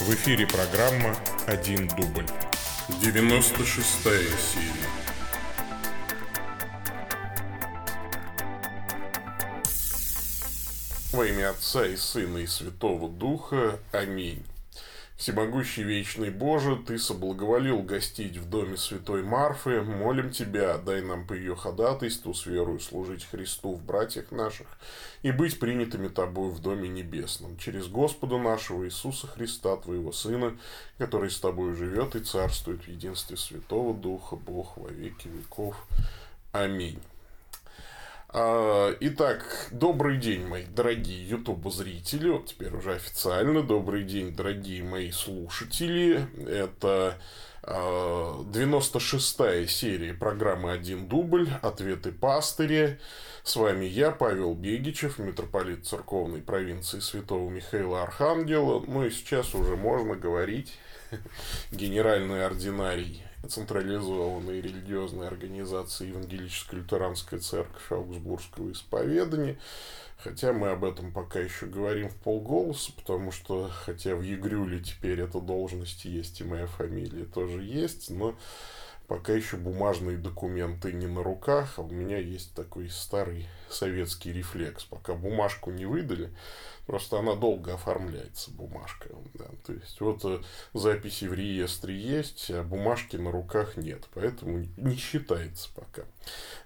[0.00, 1.14] В эфире программа
[1.46, 2.26] «Один дубль».
[3.00, 4.82] 96 серия.
[11.12, 13.78] Во имя Отца и Сына и Святого Духа.
[13.92, 14.42] Аминь.
[15.22, 19.80] Всемогущий Вечный Боже, Ты соблаговолил гостить в доме Святой Марфы.
[19.80, 24.66] Молим Тебя, дай нам по ее ходатайству с верою служить Христу в братьях наших
[25.22, 27.56] и быть принятыми Тобой в Доме Небесном.
[27.56, 30.58] Через Господа нашего Иисуса Христа, Твоего Сына,
[30.98, 35.86] который с Тобой живет и царствует в единстве Святого Духа, Бог во веки веков.
[36.50, 36.98] Аминь.
[38.34, 42.30] А, итак, добрый день, мои дорогие YouTube-зрители.
[42.30, 43.62] Вот теперь уже официально.
[43.62, 46.26] Добрый день, дорогие мои слушатели.
[46.48, 47.18] Это
[47.62, 51.50] 96-я а, серия программы «Один дубль.
[51.60, 52.98] Ответы пастыря».
[53.44, 58.82] С вами я, Павел Бегичев, митрополит церковной провинции Святого Михаила Архангела.
[58.86, 60.78] Ну и сейчас уже можно говорить
[61.70, 69.58] генеральный ординарий централизованной религиозной организации Евангелическая лютеранская церковь Аугсбургского исповедания.
[70.18, 75.20] Хотя мы об этом пока еще говорим в полголоса, потому что, хотя в Егрюле теперь
[75.20, 78.36] эта должность есть, и моя фамилия тоже есть, но
[79.12, 84.84] пока еще бумажные документы не на руках, а у меня есть такой старый советский рефлекс.
[84.84, 86.30] Пока бумажку не выдали,
[86.86, 89.10] просто она долго оформляется, бумажка.
[89.34, 89.44] Да.
[89.66, 90.40] То есть, вот э,
[90.72, 96.04] записи в реестре есть, а бумажки на руках нет, поэтому не считается пока.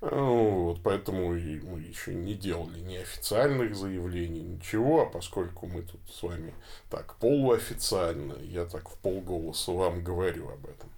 [0.01, 6.01] Вот, поэтому и мы еще не делали ни официальных заявлений, ничего, а поскольку мы тут
[6.15, 6.55] с вами
[6.91, 10.91] так полуофициально, я так в полголоса вам говорю об этом.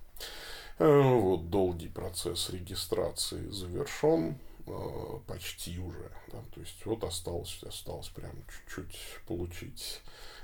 [0.78, 6.10] Э, вот долгий процесс регистрации завершен, э, почти уже.
[6.32, 10.00] Да, то есть вот осталось, осталось прям чуть-чуть получить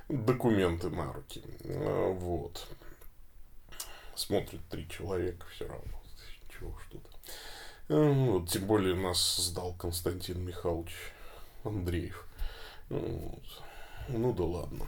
[0.08, 1.42] документы на руки.
[1.60, 2.66] Э, вот.
[4.16, 6.00] Смотрит три человека все равно.
[6.58, 7.10] Чего что-то.
[7.88, 10.94] Вот, тем более нас сдал Константин Михайлович
[11.64, 12.26] Андреев.
[12.88, 13.62] Вот.
[14.08, 14.86] Ну да ладно.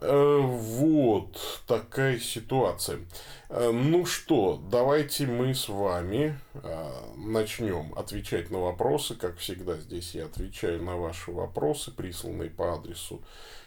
[0.00, 3.00] Э, вот такая ситуация.
[3.48, 9.16] Э, ну что, давайте мы с вами э, начнем отвечать на вопросы.
[9.16, 13.20] Как всегда, здесь я отвечаю на ваши вопросы, присланные по адресу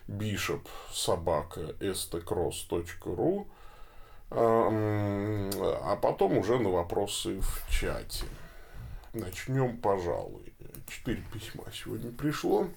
[0.07, 0.61] bishop
[0.93, 3.47] собака stcross.ru
[4.33, 8.23] а потом уже на вопросы в чате.
[9.13, 10.53] Начнем, пожалуй.
[10.87, 12.69] Четыре письма сегодня пришло.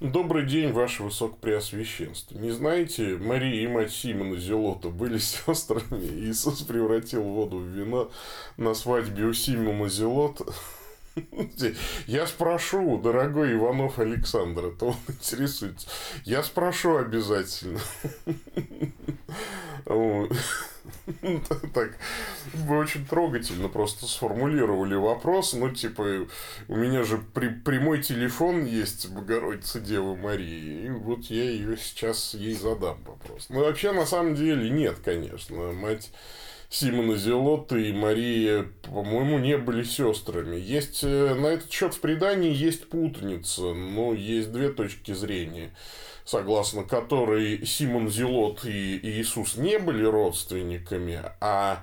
[0.00, 2.38] Добрый день, ваше высокопреосвященство.
[2.38, 6.06] Не знаете, Мария и мать Симона Зелота были сестрами.
[6.20, 8.08] Иисус превратил воду в вино
[8.56, 10.44] на свадьбе у Симона Зелота.
[12.06, 15.88] Я спрошу, дорогой Иванов Александр, это он интересуется.
[16.24, 17.80] Я спрошу обязательно.
[21.74, 21.96] Так,
[22.54, 25.52] вы очень трогательно просто сформулировали вопрос.
[25.52, 26.26] Ну, типа,
[26.68, 30.86] у меня же прямой телефон есть Богородица Девы Марии.
[30.86, 33.46] И вот я ее сейчас ей задам вопрос.
[33.48, 35.72] Ну, вообще, на самом деле, нет, конечно.
[35.72, 36.10] Мать
[36.70, 40.56] Симона Зелотта и Мария, по-моему, не были сестрами.
[40.56, 45.72] Есть э, на этот счет в предании есть путаница, но есть две точки зрения
[46.28, 51.82] согласно которой Симон Зелот и Иисус не были родственниками, а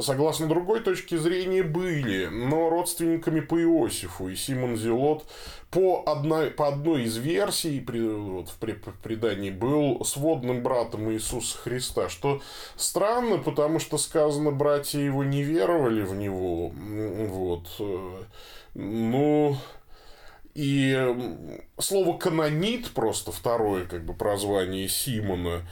[0.00, 4.28] согласно другой точке зрения были, но родственниками по Иосифу.
[4.28, 5.24] И Симон Зелот
[5.72, 12.40] по одной, по одной из версий вот, в, предании был сводным братом Иисуса Христа, что
[12.76, 16.68] странно, потому что сказано, братья его не веровали в него.
[16.68, 17.66] Вот.
[17.80, 18.22] Э,
[18.74, 19.56] ну,
[20.60, 21.16] и
[21.78, 25.66] слово канонит, просто второе как бы прозвание Симона,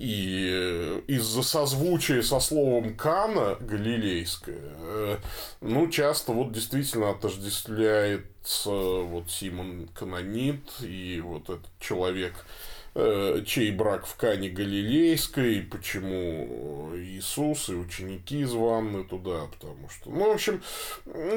[0.00, 5.18] и э, из-за созвучия со словом Кана галилейское, э,
[5.60, 12.34] ну, часто вот действительно отождествляется вот Симон канонит, и вот этот человек–
[12.94, 20.34] чей брак в Кане Галилейской, почему Иисус и ученики званы туда, потому что, ну, в
[20.34, 20.62] общем,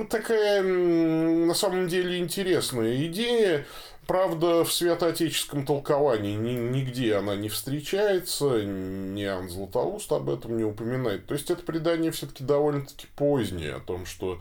[0.09, 3.65] такая на самом деле интересная идея,
[4.07, 11.25] Правда, в святоотеческом толковании нигде она не встречается, ни Иоанн Златоуст об этом не упоминает.
[11.25, 14.39] То есть, это предание все-таки довольно-таки позднее о том, что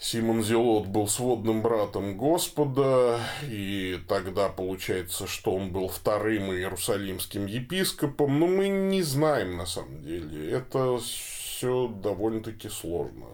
[0.00, 8.38] Симон Зелот был сводным братом Господа, и тогда получается, что он был вторым иерусалимским епископом,
[8.38, 10.52] но мы не знаем на самом деле.
[10.52, 13.26] Это все довольно-таки сложно.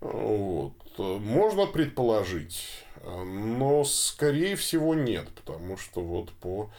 [0.00, 0.72] Вот.
[0.96, 2.64] Можно предположить,
[3.04, 6.70] но скорее всего нет, потому что вот по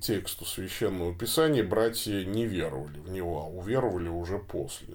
[0.00, 4.94] тексту священного писания братья не веровали в него, а уверовали уже после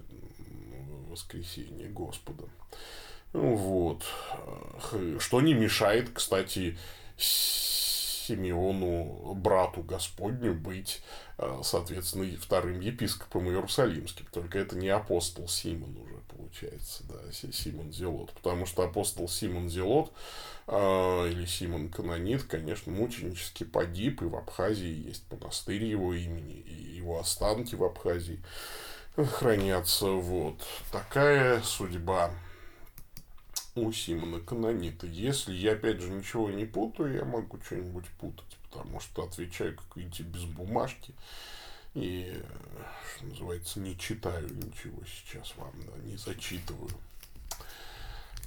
[1.09, 2.45] воскресения Господа.
[3.33, 4.03] Вот.
[5.19, 6.77] Что не мешает, кстати,
[7.17, 11.01] Симеону, брату Господню, быть,
[11.63, 14.25] соответственно, вторым епископом Иерусалимским.
[14.31, 18.31] Только это не апостол Симон уже получается, да, Симон Зелот.
[18.33, 20.11] Потому что апостол Симон Зелот
[20.67, 26.95] э, или Симон Канонит, конечно, мученически погиб, и в Абхазии есть монастырь его имени, и
[26.95, 28.39] его останки в Абхазии
[29.15, 30.07] хранятся.
[30.07, 30.61] Вот.
[30.91, 32.31] Такая судьба
[33.75, 35.07] у Симона Канонита.
[35.07, 39.95] Если я, опять же, ничего не путаю, я могу что-нибудь путать, потому что отвечаю, как
[39.95, 41.13] видите, без бумажки.
[41.93, 42.33] И,
[43.15, 46.91] что называется, не читаю ничего сейчас вам, да, не зачитываю.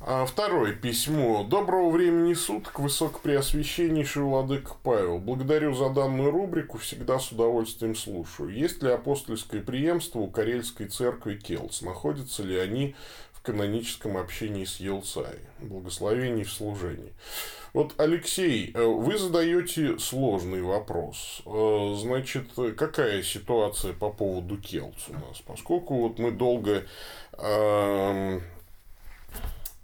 [0.01, 1.45] А второе письмо.
[1.45, 5.19] Доброго времени суток, высокопреосвященнейший владык Павел.
[5.19, 8.51] Благодарю за данную рубрику, всегда с удовольствием слушаю.
[8.51, 11.81] Есть ли апостольское преемство у Карельской церкви Келц?
[11.81, 12.97] Находятся ли они
[13.45, 15.39] каноническом общении с Елцай?
[15.61, 17.13] Благословений в служении.
[17.75, 21.43] Вот, Алексей, э, вы задаете сложный вопрос.
[21.45, 22.47] Э, значит,
[22.77, 25.41] какая ситуация по поводу Келц у нас?
[25.45, 26.85] Поскольку вот мы долго
[27.33, 28.43] эм,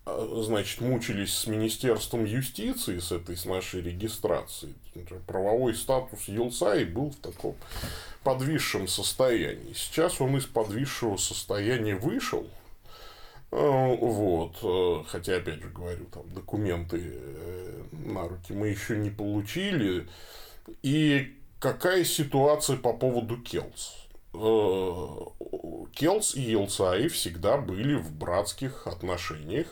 [0.06, 4.74] э, значит, мучились с Министерством юстиции, с этой, с нашей регистрацией.
[5.26, 7.56] Правовой статус Елсаи был в таком
[8.22, 9.74] подвисшем состоянии.
[9.74, 12.46] Сейчас он из подвисшего состояния вышел–
[13.50, 14.56] вот.
[14.62, 20.08] Э, хотя, опять же говорю, там документы э, на руки мы еще не получили.
[20.82, 23.96] И какая ситуация по поводу Келс?
[25.92, 29.66] Келс и Елцаи всегда были в братских отношениях.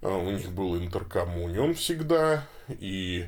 [0.00, 2.48] У них был интеркоммунион всегда.
[2.68, 3.26] И,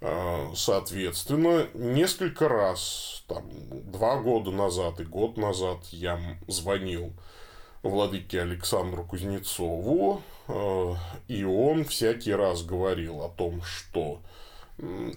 [0.00, 3.44] соответственно, несколько раз, там,
[3.92, 6.18] два года назад и год назад я
[6.48, 7.12] звонил
[7.88, 10.94] владыке Александру Кузнецову, э,
[11.28, 14.20] и он всякий раз говорил о том, что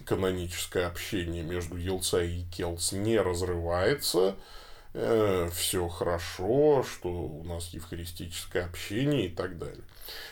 [0.06, 4.36] каноническое общение между Елца и Келс не разрывается,
[4.94, 9.84] э, все хорошо, что у нас евхаристическое общение и так далее.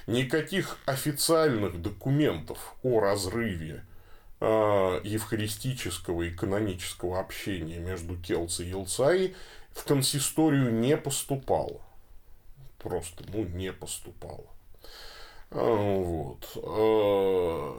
[0.06, 3.84] Никаких официальных документов о разрыве
[4.40, 4.46] э,
[5.04, 9.34] евхаристического и канонического общения между Келц и Елцаи
[9.72, 11.82] в консисторию не поступало
[12.78, 14.46] просто ну, не поступало.
[15.50, 16.50] А, вот.
[16.62, 17.78] А,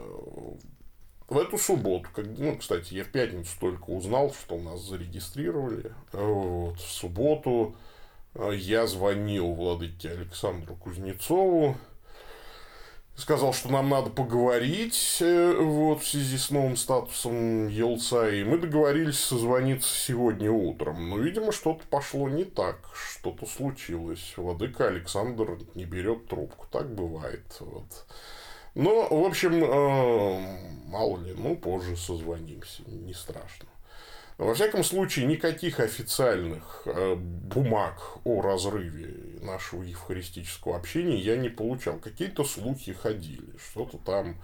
[1.28, 5.92] в эту субботу, как, ну, кстати, я в пятницу только узнал, что нас зарегистрировали.
[6.12, 6.78] А, вот.
[6.78, 7.76] В субботу
[8.52, 11.76] я звонил владыке Александру Кузнецову,
[13.16, 18.58] сказал, что нам надо поговорить э, вот, в связи с новым статусом Елца, и мы
[18.58, 21.10] договорились созвониться сегодня утром.
[21.10, 24.34] Но, видимо, что-то пошло не так, что-то случилось.
[24.36, 27.44] Владыка Александр не берет трубку, так бывает.
[27.60, 28.06] Вот.
[28.74, 33.68] Но, в общем, э, мало ли, ну, позже созвонимся, не страшно.
[34.40, 41.98] Во всяком случае, никаких официальных э, бумаг о разрыве нашего евхаристического общения я не получал.
[41.98, 44.40] Какие-то слухи ходили, что-то там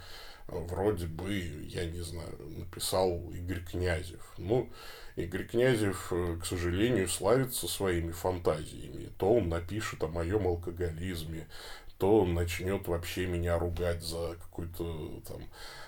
[0.48, 1.32] э, вроде бы,
[1.66, 4.34] я не знаю, написал Игорь Князев.
[4.36, 4.69] Ну,
[5.17, 9.08] Игорь Князев, э, к сожалению, славится своими фантазиями.
[9.17, 11.48] То он напишет о моем алкоголизме,
[11.96, 15.41] то он начнет вообще меня ругать за какую-то там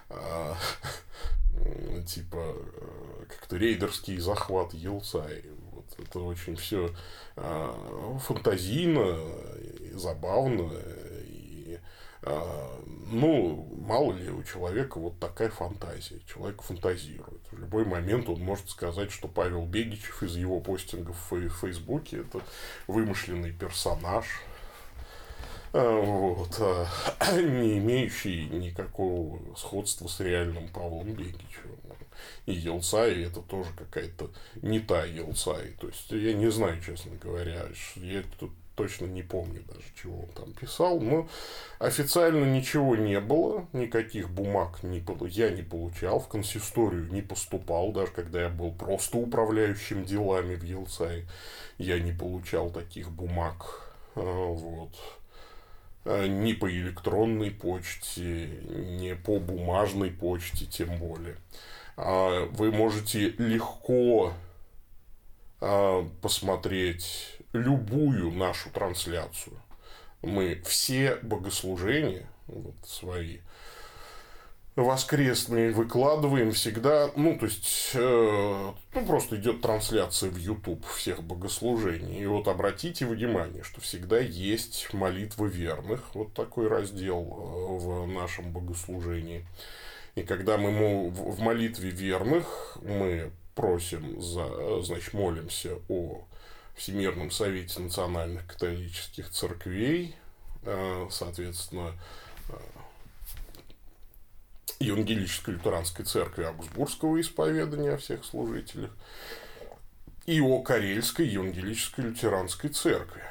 [2.07, 5.45] типа э, как-то рейдерский захват Елцай.
[5.73, 6.91] Вот это очень все
[7.37, 9.19] а, фантазийно,
[9.81, 10.73] и забавно.
[11.25, 11.79] И,
[12.23, 16.21] а, ну, мало ли у человека вот такая фантазия.
[16.27, 17.43] Человек фантазирует.
[17.51, 22.41] В любой момент он может сказать, что Павел Бегичев из его постингов в Фейсбуке это
[22.87, 24.58] вымышленный персонаж, а,
[25.73, 26.87] вот, а,
[27.41, 31.79] не имеющий никакого сходства с реальным Павлом Бегичевым.
[32.47, 34.31] И Елцай это тоже какая-то
[34.63, 35.75] не та Елцай.
[35.81, 40.29] То есть, я не знаю, честно говоря, я тут точно не помню даже, чего он
[40.29, 41.29] там писал, но
[41.81, 47.91] официально ничего не было, никаких бумаг не было, я не получал, в консисторию не поступал,
[47.91, 51.27] даже когда я был просто управляющим делами в Елцае,
[51.79, 54.95] я не получал таких бумаг, а, вот.
[56.05, 61.37] Э, ни по электронной почте, ни по бумажной почте, тем более.
[61.97, 64.33] А, вы можете легко
[65.61, 69.61] а, посмотреть любую нашу трансляцию.
[70.23, 73.39] Мы все богослужения вот, свои
[74.83, 82.23] воскресные выкладываем всегда, ну, то есть, э, ну, просто идет трансляция в YouTube всех богослужений.
[82.23, 88.53] И вот обратите внимание, что всегда есть молитвы верных, вот такой раздел э, в нашем
[88.53, 89.45] богослужении.
[90.15, 96.25] И когда мы в молитве верных, мы просим, за, значит, молимся о
[96.77, 100.15] Всемирном Совете Национальных Католических Церквей,
[100.63, 101.95] э, соответственно,
[104.81, 108.91] Евангелической лютеранской церкви Аугсбургского исповедания о всех служителях
[110.27, 113.23] и о Карельской Евангелической лютеранской церкви.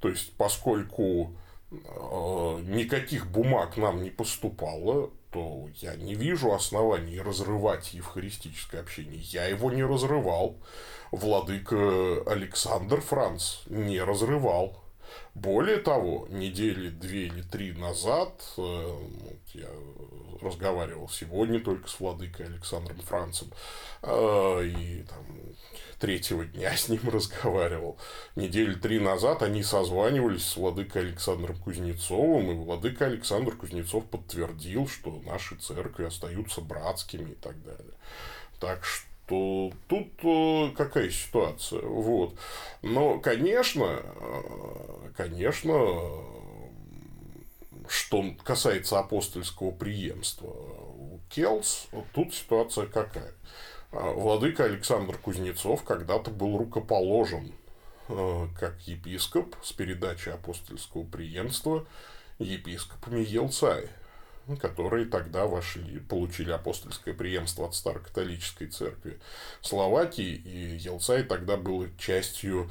[0.00, 1.34] То есть, поскольку
[1.70, 9.20] э, никаких бумаг нам не поступало, то я не вижу оснований разрывать евхаристическое общение.
[9.20, 10.56] Я его не разрывал.
[11.10, 14.76] Владыка Александр Франц не разрывал.
[15.34, 18.98] Более того, недели две или три назад э,
[20.42, 23.48] разговаривал сегодня только с владыкой Александром Францем,
[24.02, 25.24] э, и там,
[25.98, 27.98] третьего дня с ним разговаривал.
[28.36, 35.20] Недели три назад они созванивались с владыкой Александром Кузнецовым, и владыка Александр Кузнецов подтвердил, что
[35.24, 37.94] наши церкви остаются братскими и так далее.
[38.58, 41.82] Так что что тут э, какая ситуация.
[41.82, 42.34] Вот.
[42.82, 45.72] Но, конечно, э, конечно,
[47.90, 53.34] что касается апостольского преемства у Келс, тут ситуация какая.
[53.92, 57.52] Э, владыка Александр Кузнецов когда-то был рукоположен
[58.58, 61.86] как епископ с передачей апостольского преемства
[62.40, 63.88] епископами Елцая
[64.56, 69.20] которые тогда вошли, получили апостольское преемство от Старокатолической церкви
[69.60, 72.70] Словакии, и Елцай тогда был частью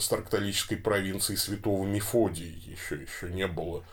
[0.00, 3.84] Старокатолической провинции Святого Мефодия, еще, еще не было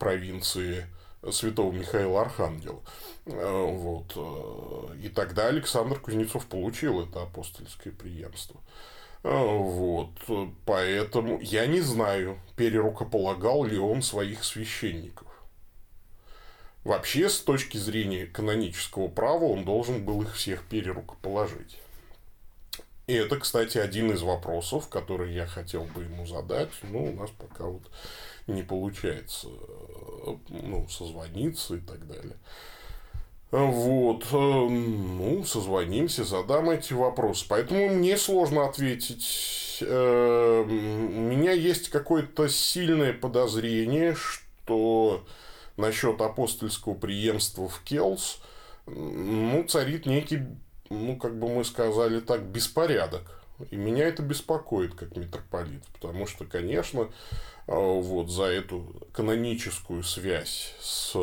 [0.00, 0.86] провинции
[1.30, 2.82] святого Михаила Архангела.
[3.24, 4.16] Вот.
[5.00, 8.60] И тогда Александр Кузнецов получил это апостольское преемство.
[9.22, 10.10] Вот.
[10.66, 15.28] Поэтому я не знаю, перерукополагал ли он своих священников.
[16.82, 21.78] Вообще, с точки зрения канонического права, он должен был их всех перерукоположить.
[23.06, 27.30] И это, кстати, один из вопросов, который я хотел бы ему задать, но у нас
[27.30, 27.82] пока вот
[28.46, 29.48] не получается
[30.48, 32.36] ну, созвониться и так далее.
[33.50, 37.44] Вот, ну, созвонимся, задам эти вопросы.
[37.48, 39.78] Поэтому мне сложно ответить.
[39.82, 45.22] Э, у меня есть какое-то сильное подозрение, что
[45.76, 48.40] насчет апостольского преемства в Келс,
[48.86, 50.44] ну, царит некий,
[50.92, 53.42] ну, как бы мы сказали так, беспорядок.
[53.70, 57.10] И меня это беспокоит как митрополит, потому что, конечно,
[57.66, 61.14] а, вот за эту каноническую связь с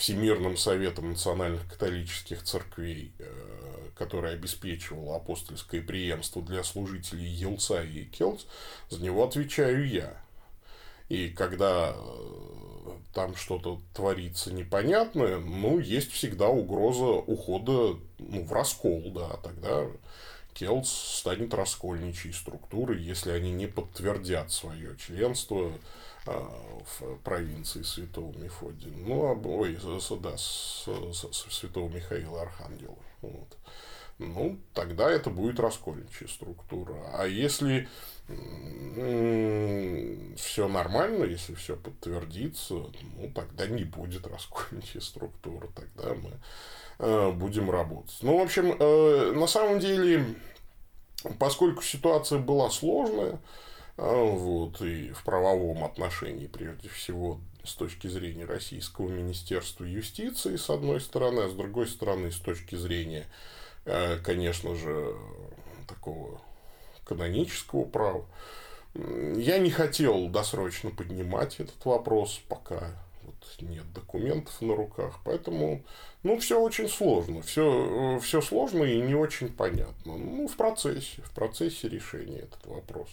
[0.00, 8.46] Всемирным Советом Национальных Католических Церквей, э, который обеспечивал апостольское преемство для служителей Елца и Келс,
[8.88, 10.24] за него отвечаю я.
[11.10, 12.59] И когда э,
[13.12, 19.86] там что-то творится непонятное, ну, есть всегда угроза ухода ну, в раскол, да, тогда
[20.54, 25.72] Келс станет раскольничьей структурой, если они не подтвердят свое членство
[26.26, 28.92] а, в провинции Святого Мефодия.
[28.92, 29.78] Ну, а, ой,
[30.20, 32.98] да, с, с, с Святого Михаила Архангела.
[33.22, 33.56] Вот.
[34.20, 36.94] Ну, тогда это будет раскольничья структура.
[37.14, 37.88] А если
[40.36, 46.32] все нормально, если все подтвердится, ну, тогда не будет раскольничьей структуры, тогда мы
[46.98, 48.18] э, будем работать.
[48.20, 50.26] Ну, в общем, э, на самом деле,
[51.38, 53.40] поскольку ситуация была сложная,
[53.96, 60.70] э, вот, и в правовом отношении, прежде всего, с точки зрения Российского Министерства юстиции, с
[60.70, 63.26] одной стороны, а с другой стороны, с точки зрения,
[63.84, 65.14] конечно же,
[65.86, 66.40] такого
[67.04, 68.24] канонического права.
[68.94, 72.90] Я не хотел досрочно поднимать этот вопрос, пока
[73.22, 75.20] вот нет документов на руках.
[75.24, 75.84] Поэтому,
[76.22, 77.42] ну, все очень сложно.
[77.42, 80.16] Все, все сложно и не очень понятно.
[80.16, 83.08] Ну, в процессе, в процессе решения этот вопрос.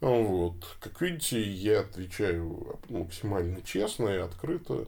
[0.00, 0.54] Вот.
[0.80, 4.86] Как видите, я отвечаю максимально честно и открыто,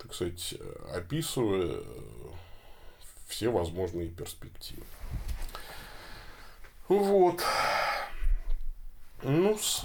[0.00, 0.54] так сказать,
[0.92, 1.82] описывая
[3.26, 4.84] все возможные перспективы.
[6.88, 7.42] Вот.
[9.22, 9.84] ну -с.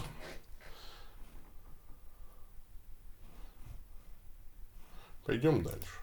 [5.26, 6.02] Пойдем дальше.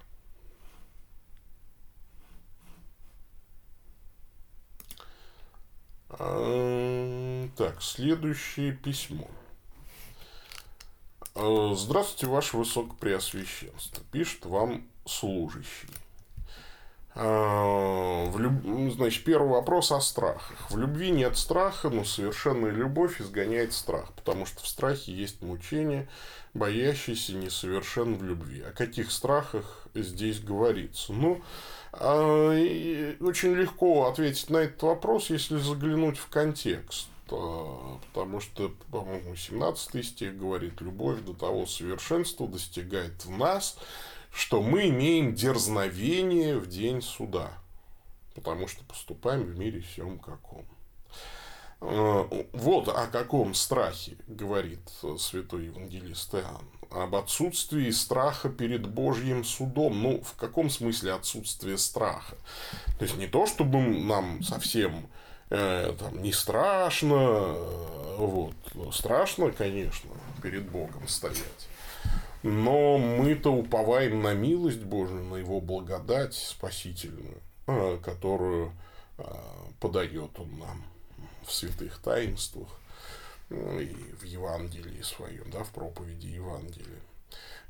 [7.59, 9.29] Так, следующее письмо.
[11.35, 14.03] Э, здравствуйте, Ваше Высокопреосвященство.
[14.13, 15.89] Пишет вам служащий.
[17.21, 18.53] Э, в люб...
[18.63, 20.71] Ну, значит, первый вопрос о страхах.
[20.71, 26.09] В любви нет страха, но совершенная любовь изгоняет страх, потому что в страхе есть мучение,
[26.55, 28.63] боящийся несовершен в любви.
[28.63, 31.13] О каких страхах здесь говорится?
[31.13, 31.43] Ну,
[31.93, 37.09] э, очень легко ответить на этот вопрос, если заглянуть в контекст.
[37.27, 43.77] Потому что, по-моему, 17 стих говорит, любовь до того совершенства достигает в нас,
[44.33, 47.51] что мы имеем дерзновение в день суда,
[48.35, 50.65] потому что поступаем в мире всем каком.
[51.81, 54.81] Э, вот о каком страхе говорит
[55.19, 56.65] святой евангелист Иоанн.
[56.91, 60.03] Об отсутствии страха перед Божьим судом.
[60.03, 62.37] Ну, в каком смысле отсутствие страха?
[62.99, 65.09] То есть, не то, чтобы нам совсем
[65.51, 68.55] э, там, не страшно, э, вот,
[68.93, 70.11] страшно, конечно,
[70.43, 71.69] перед Богом стоять.
[72.43, 78.73] Но мы-то уповаем на милость Божию, на Его благодать спасительную, а, которую
[79.19, 80.85] а, подает Он нам
[81.45, 82.69] в святых таинствах
[83.51, 87.01] ну, и в Евангелии своем, да, в проповеди Евангелия.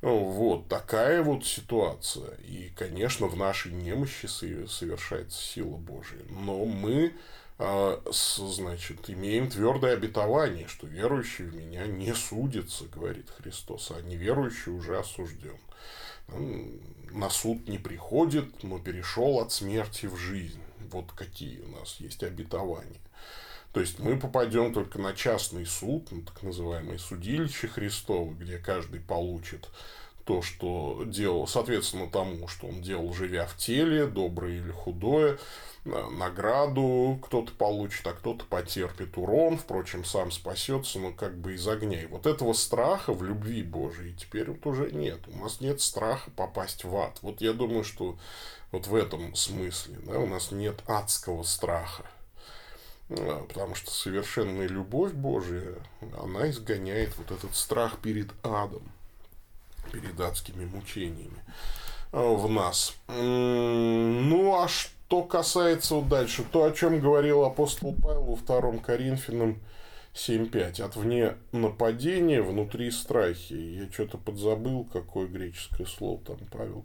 [0.03, 2.35] Ну, вот такая вот ситуация.
[2.47, 6.23] И, конечно, в нашей немощи совершается сила Божия.
[6.31, 7.13] Но мы
[7.59, 14.97] значит, имеем твердое обетование, что верующий в меня не судится, говорит Христос, а неверующий уже
[14.99, 15.59] осужден.
[17.11, 20.63] На суд не приходит, но перешел от смерти в жизнь.
[20.93, 23.01] Вот какие у нас есть обетования.
[23.73, 29.01] То есть мы попадем только на частный суд, на так называемое судилище Христово, где каждый
[29.01, 29.69] получит
[30.29, 35.39] то, что делал, соответственно, тому, что он делал, живя в теле, доброе или худое,
[35.87, 42.03] награду кто-то получит, а кто-то потерпит урон, впрочем, сам спасется, но как бы из огня.
[42.03, 45.21] И вот этого страха в любви Божией теперь вот уже нет.
[45.29, 47.19] У нас нет страха попасть в ад.
[47.23, 48.19] Вот я думаю, что
[48.71, 52.05] вот в этом смысле да, у нас нет адского страха.
[53.09, 55.77] А, потому что совершенная любовь Божия,
[56.23, 58.83] она изгоняет вот этот страх перед адом,
[59.93, 61.43] перед адскими мучениями
[62.13, 62.95] а, в нас.
[63.09, 65.23] Ну, а что?
[65.23, 69.59] Касается вот дальше, то, о чем говорил апостол Павел во втором Коринфянам
[70.15, 70.83] 7.5.
[70.83, 73.55] От вне нападения, внутри страхи.
[73.55, 76.85] Я что-то подзабыл, какое греческое слово там Павел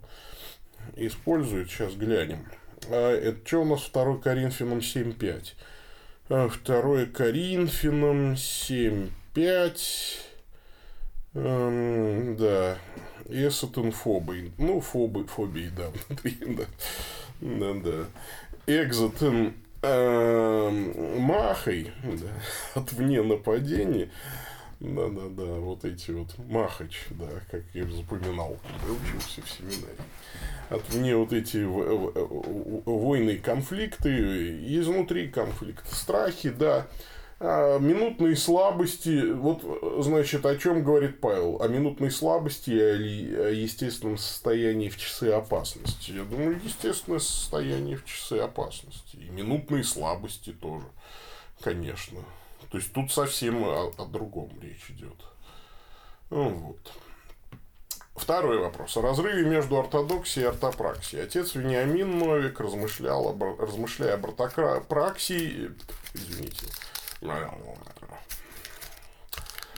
[0.96, 1.70] использует.
[1.70, 2.48] Сейчас глянем.
[2.88, 5.54] А это что у нас 2 Коринфянам 7.5?
[6.28, 10.33] 2 Коринфянам 7.5.
[11.34, 12.78] Эм, да.
[13.28, 14.52] Эсотенфобой.
[14.58, 16.64] Ну, фобы, фобии, да, внутри, да.
[17.40, 18.06] Да-да.
[18.66, 22.28] Экзотен эм, Махой, да,
[22.80, 24.10] от вне нападения.
[24.80, 29.96] Да-да-да, вот эти вот Махач, да, как я запоминал, когда учился в семинаре.
[30.68, 36.86] От вне вот эти войны, конфликты, изнутри конфликты, страхи, да,
[37.40, 39.62] минутные слабости, вот,
[40.04, 41.60] значит, о чем говорит Павел?
[41.60, 46.12] О минутной слабости и о естественном состоянии в часы опасности.
[46.12, 49.16] Я думаю, естественное состояние в часы опасности.
[49.16, 50.86] И минутные слабости тоже,
[51.60, 52.20] конечно.
[52.70, 55.16] То есть, тут совсем о, о другом речь идет.
[56.30, 56.92] Ну, вот.
[58.16, 58.96] Второй вопрос.
[58.96, 61.24] О разрыве между ортодоксией и ортопраксией.
[61.24, 65.72] Отец Вениамин Новик размышлял об, размышляя об ортопраксии,
[66.14, 66.66] извините,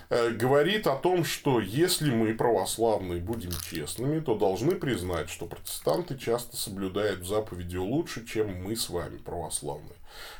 [0.08, 6.56] говорит о том, что если мы, православные, будем честными, то должны признать, что протестанты часто
[6.56, 9.96] соблюдают заповеди лучше, чем мы с вами, православные.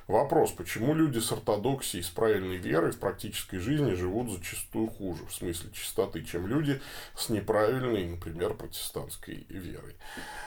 [0.07, 5.35] Вопрос, почему люди с ортодоксией, с правильной верой в практической жизни живут зачастую хуже, в
[5.35, 6.81] смысле чистоты, чем люди
[7.17, 9.97] с неправильной, например, протестантской верой.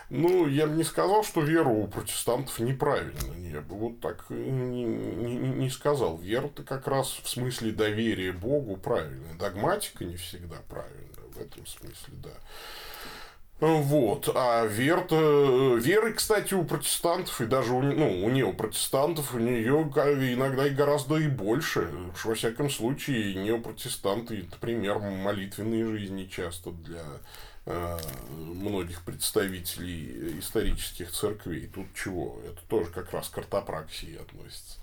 [0.10, 3.52] Ну, я бы не сказал, что вера у протестантов неправильная.
[3.52, 6.18] Я бы вот так не, не, не сказал.
[6.18, 9.36] Вера-то как раз в смысле доверия Богу правильная.
[9.36, 11.10] Догматика не всегда правильная.
[11.34, 12.32] В этом смысле, да.
[13.60, 14.30] Вот.
[14.34, 15.06] А вера
[15.76, 19.82] веры, кстати, у протестантов, и даже у, ну, у неопротестантов, у нее
[20.34, 21.92] иногда и гораздо и больше.
[22.14, 27.04] Уж во всяком случае, неопротестанты, например, молитвенные жизни часто для
[27.66, 27.98] э,
[28.30, 31.68] многих представителей исторических церквей.
[31.68, 32.40] Тут чего?
[32.46, 34.80] Это тоже как раз к ортопраксии относится.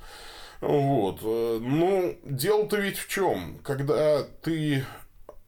[0.60, 1.22] Вот.
[1.22, 3.58] Ну, дело-то ведь в чем?
[3.62, 4.84] Когда ты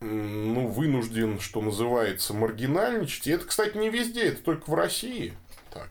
[0.00, 3.26] ну, вынужден, что называется, маргинальничать.
[3.26, 5.34] И это, кстати, не везде, это только в России.
[5.72, 5.90] Так.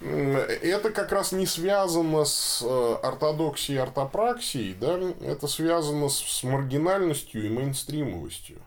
[0.00, 4.98] Это как раз не связано с э, ортодоксией и ортопраксией, да?
[5.24, 8.60] это связано с маргинальностью и мейнстримовостью.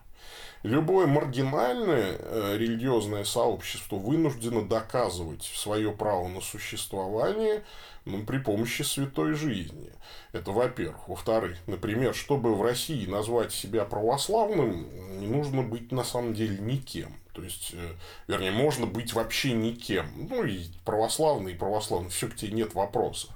[0.66, 7.62] Любое маргинальное э, религиозное сообщество вынуждено доказывать свое право на существование
[8.04, 9.92] ну, при помощи святой жизни.
[10.32, 11.08] Это во-первых.
[11.08, 14.88] Во-вторых, например, чтобы в России назвать себя православным,
[15.20, 17.14] не нужно быть на самом деле никем.
[17.32, 17.92] То есть, э,
[18.26, 20.08] вернее, можно быть вообще никем.
[20.16, 23.30] Ну, и православный, и православный, все к тебе нет вопросов.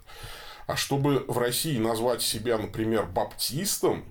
[0.66, 4.04] А чтобы в России назвать себя, например, баптистом,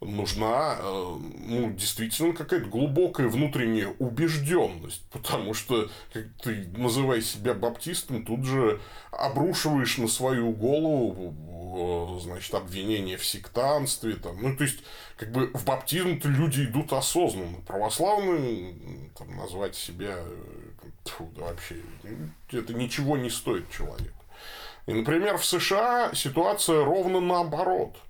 [0.00, 8.24] нужна э, ну, действительно какая-то глубокая внутренняя убежденность, потому что как ты называя себя баптистом,
[8.24, 8.80] тут же
[9.10, 11.34] обрушиваешь на свою голову
[12.18, 14.14] э, значит, обвинение в сектанстве.
[14.14, 14.40] Там.
[14.40, 14.78] Ну, то есть,
[15.16, 17.58] как бы в баптизм-то люди идут осознанно.
[17.66, 18.74] Православные
[19.18, 20.16] там, назвать себя
[21.02, 21.76] тьфу, да вообще
[22.52, 24.14] это ничего не стоит человеку.
[24.86, 27.96] И, например, в США ситуация ровно наоборот–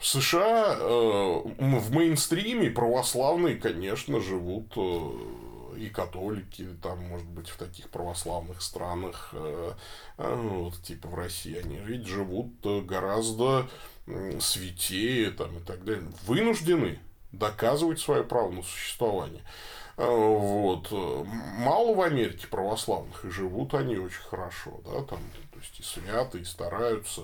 [0.00, 7.58] в США э, в мейнстриме православные, конечно, живут э, и католики, там, может быть, в
[7.58, 9.72] таких православных странах, э,
[10.16, 12.48] вот, типа в России, они ведь живут
[12.86, 13.68] гораздо
[14.40, 16.10] святее там, и так далее.
[16.26, 16.98] Вынуждены
[17.32, 19.42] доказывать свое право на существование.
[19.96, 20.90] Вот.
[20.90, 25.20] Мало в Америке православных, и живут они очень хорошо, да, там,
[25.60, 27.22] есть и свято, и стараются.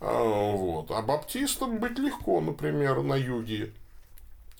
[0.00, 0.90] Вот.
[0.90, 3.72] А баптистам быть легко, например, на юге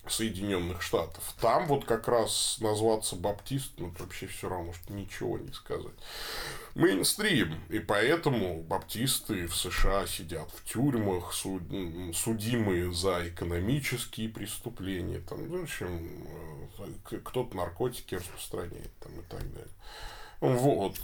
[0.07, 1.33] Соединенных Штатов.
[1.39, 5.93] Там вот как раз назваться баптистом, это вообще все равно, что ничего не сказать.
[6.75, 7.55] Мейнстрим.
[7.69, 15.19] И поэтому баптисты в США сидят в тюрьмах, судимые за экономические преступления.
[15.21, 16.27] Там, в общем,
[16.79, 19.67] э, кто-то наркотики распространяет там, и так далее.
[20.39, 20.95] Вот.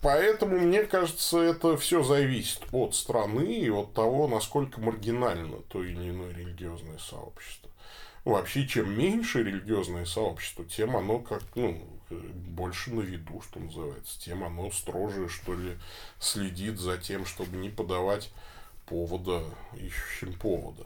[0.00, 6.10] Поэтому, мне кажется, это все зависит от страны и от того, насколько маргинально то или
[6.10, 7.70] иное религиозное сообщество.
[8.24, 14.44] Вообще, чем меньше религиозное сообщество, тем оно как, ну, больше на виду, что называется, тем
[14.44, 15.76] оно строже, что ли,
[16.20, 18.32] следит за тем, чтобы не подавать
[18.86, 19.42] повода,
[19.76, 20.84] ищущим повода.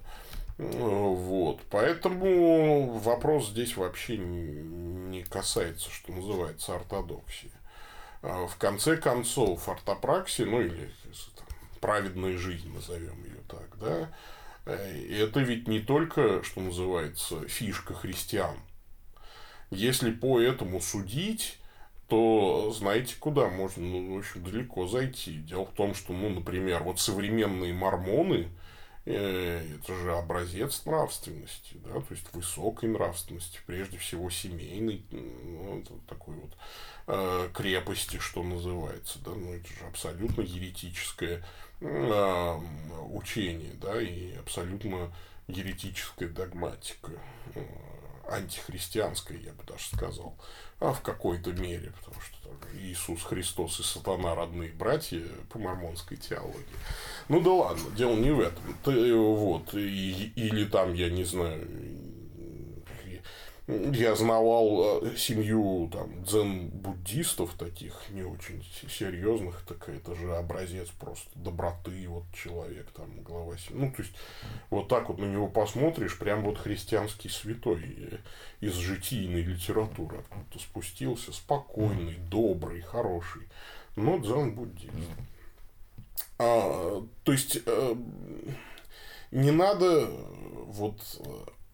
[0.58, 1.60] Вот.
[1.70, 7.50] Поэтому вопрос здесь вообще не касается, что называется, ортодоксии.
[8.22, 10.90] А в конце концов, ортопраксия, ну или
[11.36, 11.46] там,
[11.80, 14.10] праведная жизнь, назовем ее так, да,
[14.66, 18.56] Э, это ведь не только, что называется, фишка христиан.
[19.70, 21.58] Если по этому судить,
[22.08, 25.34] то знаете, куда можно, ну, в далеко зайти.
[25.38, 28.48] Дело в том, что, ну, например, вот современные мормоны,
[29.06, 36.34] э, это же образец нравственности, да, то есть высокой нравственности, прежде всего семейной, ну, такой
[36.34, 36.56] вот
[37.10, 41.42] э, крепости, что называется, да, ну, это же абсолютно еретическое
[43.10, 45.10] учение, да, и абсолютно
[45.48, 47.12] еретическая догматика,
[47.54, 47.64] э,
[48.28, 50.36] антихристианская, я бы даже сказал,
[50.78, 52.38] а в какой-то мере, потому что
[52.78, 56.64] Иисус Христос и сатана родные братья по мормонской теологии.
[57.28, 58.62] Ну да ладно, дело не в этом.
[58.84, 61.66] Ты, вот, и, или там, я не знаю,
[63.92, 71.30] я знавал э, семью там дзен-буддистов таких не очень серьезных, так это же образец просто
[71.34, 73.84] доброты, вот человек там глава семьи.
[73.84, 74.14] Ну, то есть,
[74.70, 78.18] вот так вот на него посмотришь, прям вот христианский святой э,
[78.60, 83.42] из житийной литературы откуда-то спустился, спокойный, добрый, хороший,
[83.96, 84.92] но дзен-буддист.
[86.38, 87.94] А, то есть, э,
[89.30, 90.10] не надо
[90.66, 91.00] вот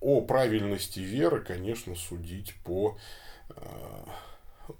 [0.00, 2.98] о правильности веры, конечно, судить по
[3.50, 3.54] э,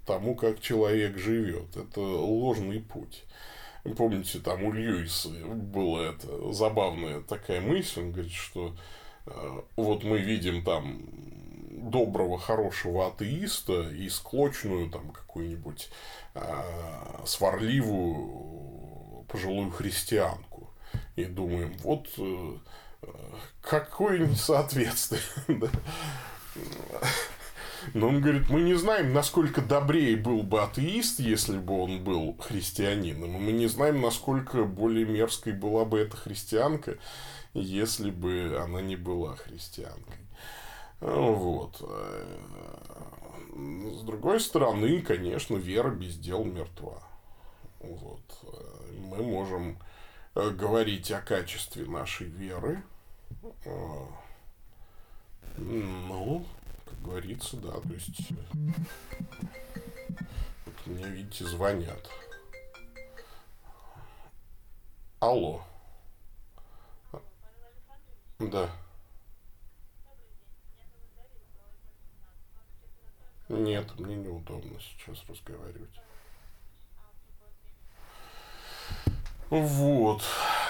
[0.05, 1.75] тому, как человек живет.
[1.75, 3.23] Это ложный путь.
[3.95, 8.75] Помните, там у Льюиса была это забавная такая мысль, он говорит, что
[9.25, 11.01] э, вот мы видим там
[11.89, 15.89] доброго, хорошего атеиста и склочную там какую-нибудь
[16.33, 16.41] э,
[17.25, 20.69] сварливую пожилую христианку.
[21.15, 22.57] И думаем, вот э,
[23.61, 25.21] какое несоответствие.
[27.93, 32.35] Но он говорит, мы не знаем, насколько добрее был бы атеист, если бы он был
[32.37, 33.31] христианином.
[33.31, 36.97] Мы не знаем, насколько более мерзкой была бы эта христианка,
[37.53, 40.19] если бы она не была христианкой.
[40.99, 41.77] Вот.
[43.55, 47.01] С другой стороны, конечно, вера без дел мертва.
[47.79, 48.21] Вот.
[48.91, 49.77] Мы можем
[50.37, 52.83] Э, говорить о качестве нашей веры.
[53.65, 54.05] Э,
[55.57, 56.45] ну,
[56.85, 58.31] как говорится, да, то есть
[60.65, 62.09] вот мне, видите, звонят.
[65.19, 65.63] Алло.
[73.49, 75.99] Нет, мне неудобно сейчас разговаривать.
[79.49, 80.23] Вот.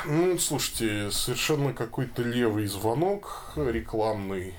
[0.06, 4.54] Ну, слушайте, совершенно какой-то левый звонок рекламный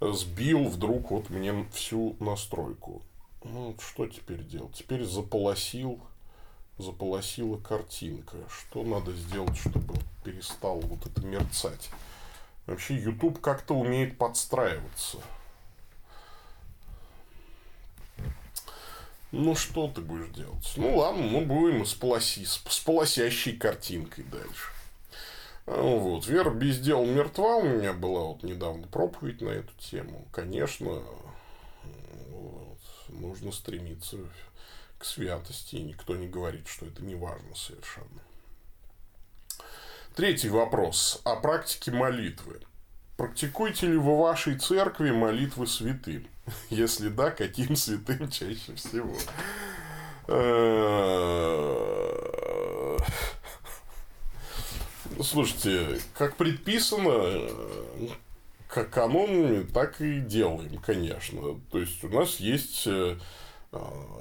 [0.00, 3.02] сбил вдруг вот мне всю настройку.
[3.44, 4.74] Ну, что теперь делать?
[4.74, 6.00] Теперь заполосил,
[6.78, 8.38] заполосила картинка.
[8.48, 11.90] Что надо сделать, чтобы перестал вот это мерцать?
[12.66, 15.18] Вообще, YouTube как-то умеет подстраиваться.
[19.32, 20.72] Ну, что ты будешь делать?
[20.76, 24.72] Ну, ладно, мы будем с, полоси, с, с полосящей картинкой дальше.
[25.66, 26.26] А, вот.
[26.26, 27.56] Вера без дела мертва.
[27.56, 30.26] У меня была вот недавно проповедь на эту тему.
[30.32, 31.02] Конечно,
[32.30, 34.16] вот, нужно стремиться
[34.98, 35.76] к святости.
[35.76, 38.22] И никто не говорит, что это не важно совершенно.
[40.16, 42.60] Третий вопрос о практике молитвы.
[43.20, 46.26] Практикуете ли вы в вашей церкви молитвы святым?
[46.70, 49.14] Если да, каким святым чаще всего?
[50.26, 51.36] Э,
[55.22, 57.50] слушайте, как предписано,
[58.68, 61.60] как канонами, так и делаем, конечно.
[61.70, 63.18] То есть у нас есть э,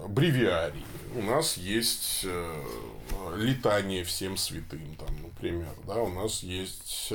[0.09, 0.83] бревиарий,
[1.15, 2.63] у нас есть э,
[3.37, 7.13] летание всем святым, там, например, да, у нас есть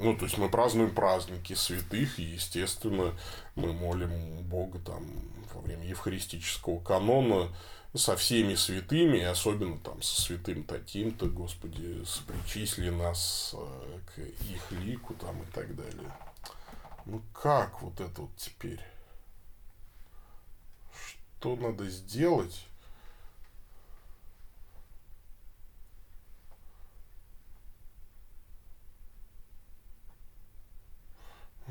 [0.00, 3.14] ну, то есть мы празднуем праздники святых, и, естественно,
[3.54, 5.04] мы молим Бога там
[5.52, 7.54] во время евхаристического канона
[7.94, 14.72] со всеми святыми, и особенно там со святым таким-то, Господи, причисли нас э, к их
[14.72, 16.10] лику там и так далее.
[17.04, 18.80] Ну как вот это вот теперь?
[21.40, 22.66] Что надо сделать?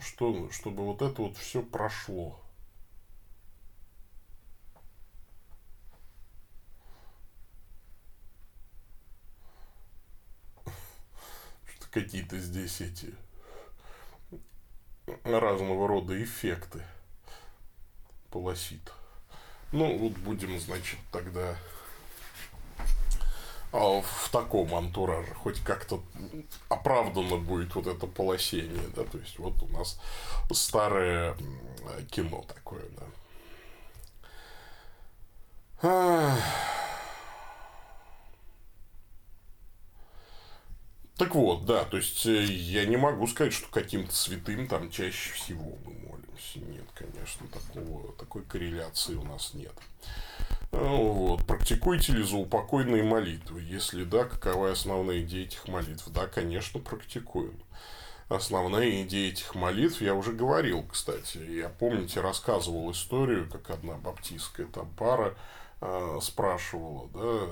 [0.01, 2.39] Что, чтобы вот это вот все прошло.
[11.65, 13.13] Что какие-то здесь эти
[15.23, 16.83] разного рода эффекты
[18.29, 18.91] полосит.
[19.71, 21.57] Ну, вот будем, значит, тогда
[23.71, 26.01] а в таком антураже, хоть как-то
[26.69, 29.99] оправдано будет вот это полосение, да, то есть вот у нас
[30.51, 31.35] старое
[32.09, 32.83] кино такое,
[35.81, 36.37] да.
[41.19, 45.33] Так вот, да, то есть э, я не могу сказать, что каким-то святым там чаще
[45.33, 46.59] всего мы молимся.
[46.59, 49.73] Нет, конечно, такого, такой корреляции у нас нет.
[50.71, 51.45] Вот.
[51.45, 53.61] Практикуете ли заупокойные молитвы?
[53.61, 56.07] Если да, какова основная идея этих молитв?
[56.07, 57.61] Да, конечно, практикуем.
[58.29, 61.37] Основная идея этих молитв, я уже говорил, кстати.
[61.37, 65.35] Я, помните, рассказывал историю, как одна баптистская там пара
[65.81, 67.49] э, спрашивала, да,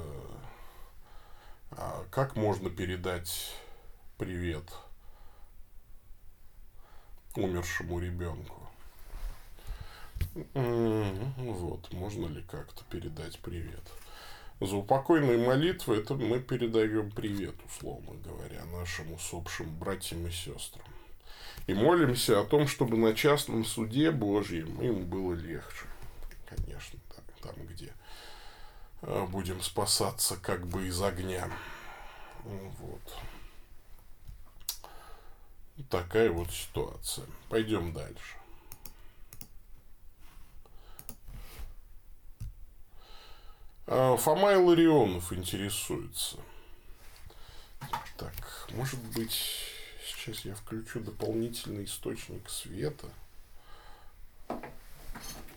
[2.09, 3.53] как можно передать
[4.17, 4.65] привет
[7.35, 8.67] умершему ребенку?
[10.55, 13.83] Вот, можно ли как-то передать привет?
[14.59, 20.85] За упокойные молитвы это мы передаем привет, условно говоря, нашим усопшим братьям и сестрам.
[21.67, 25.85] И молимся о том, чтобы на частном суде Божьем им было легче.
[26.47, 26.99] Конечно,
[27.43, 27.96] там, где а,
[29.29, 31.49] будем спасаться как бы из огня.
[32.43, 33.01] Вот.
[35.89, 37.25] Такая вот ситуация.
[37.49, 38.37] Пойдем дальше.
[43.89, 46.37] А, Фома Илларионов интересуется.
[48.17, 49.31] Так, может быть,
[50.05, 53.07] сейчас я включу дополнительный источник света.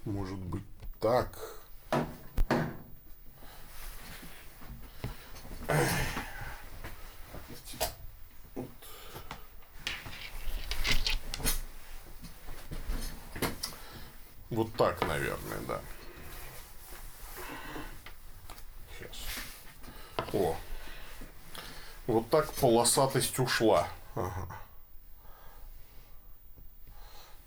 [0.05, 0.63] Может быть,
[1.01, 1.61] так.
[14.51, 15.81] Вот так, наверное, да.
[20.33, 20.57] О.
[22.07, 23.89] Вот так полосатость ушла.
[24.15, 24.49] Ага.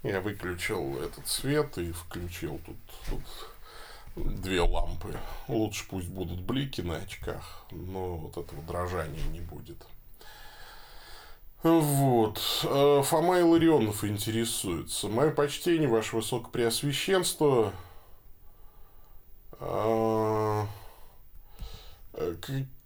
[0.03, 2.75] Я выключил этот свет и включил тут,
[3.09, 5.17] тут две лампы.
[5.47, 9.77] Лучше пусть будут блики на очках, но вот этого дрожания не будет.
[11.63, 12.41] Вот.
[12.63, 15.07] Э, Фома Илларионов интересуется.
[15.07, 17.71] Мое почтение, ваше высокопреосвященство.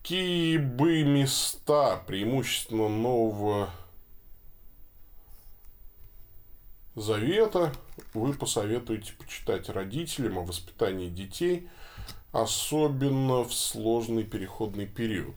[0.08, 3.70] Какие бы места преимущественно нового
[6.96, 7.74] Завета
[8.14, 11.68] вы посоветуете почитать родителям о воспитании детей,
[12.32, 15.36] особенно в сложный переходный период.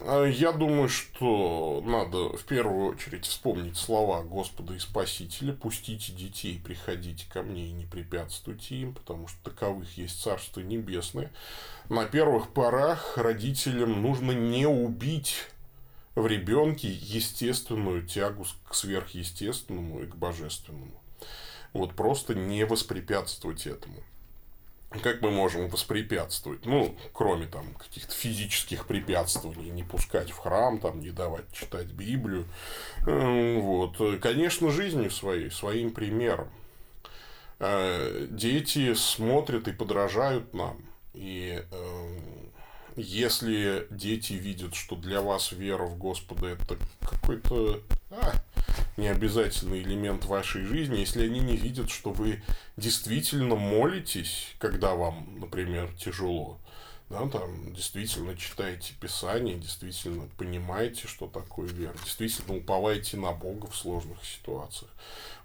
[0.00, 6.58] А я думаю, что надо в первую очередь вспомнить слова Господа и Спасителя «Пустите детей,
[6.64, 11.30] приходите ко мне и не препятствуйте им, потому что таковых есть Царство Небесное».
[11.90, 15.34] На первых порах родителям нужно не убить
[16.14, 21.02] в ребенке естественную тягу к сверхъестественному и к божественному.
[21.74, 24.02] Вот просто не воспрепятствовать этому
[25.00, 26.66] как мы можем воспрепятствовать?
[26.66, 32.46] Ну, кроме там каких-то физических препятствований, не пускать в храм, там, не давать читать Библию.
[33.06, 33.96] Эм, вот.
[34.20, 36.48] Конечно, жизнью своей, своим примером.
[37.58, 40.78] Э, дети смотрят и подражают нам.
[41.14, 42.52] И эм,
[42.96, 48.32] если дети видят, что для вас вера в Господа это какой-то а,
[48.96, 52.42] необязательный элемент вашей жизни, если они не видят, что вы
[52.76, 56.58] действительно молитесь, когда вам, например, тяжело,
[57.12, 63.76] да, там действительно читаете Писание, действительно понимаете, что такое вера, действительно уповаете на Бога в
[63.76, 64.90] сложных ситуациях.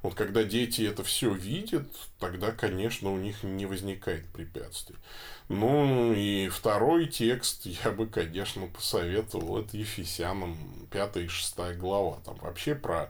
[0.03, 1.87] Вот когда дети это все видят,
[2.19, 4.95] тогда, конечно, у них не возникает препятствий.
[5.49, 10.57] Ну и второй текст я бы, конечно, посоветовал, это Ефесянам
[10.91, 12.19] 5 и 6 глава.
[12.25, 13.09] Там вообще про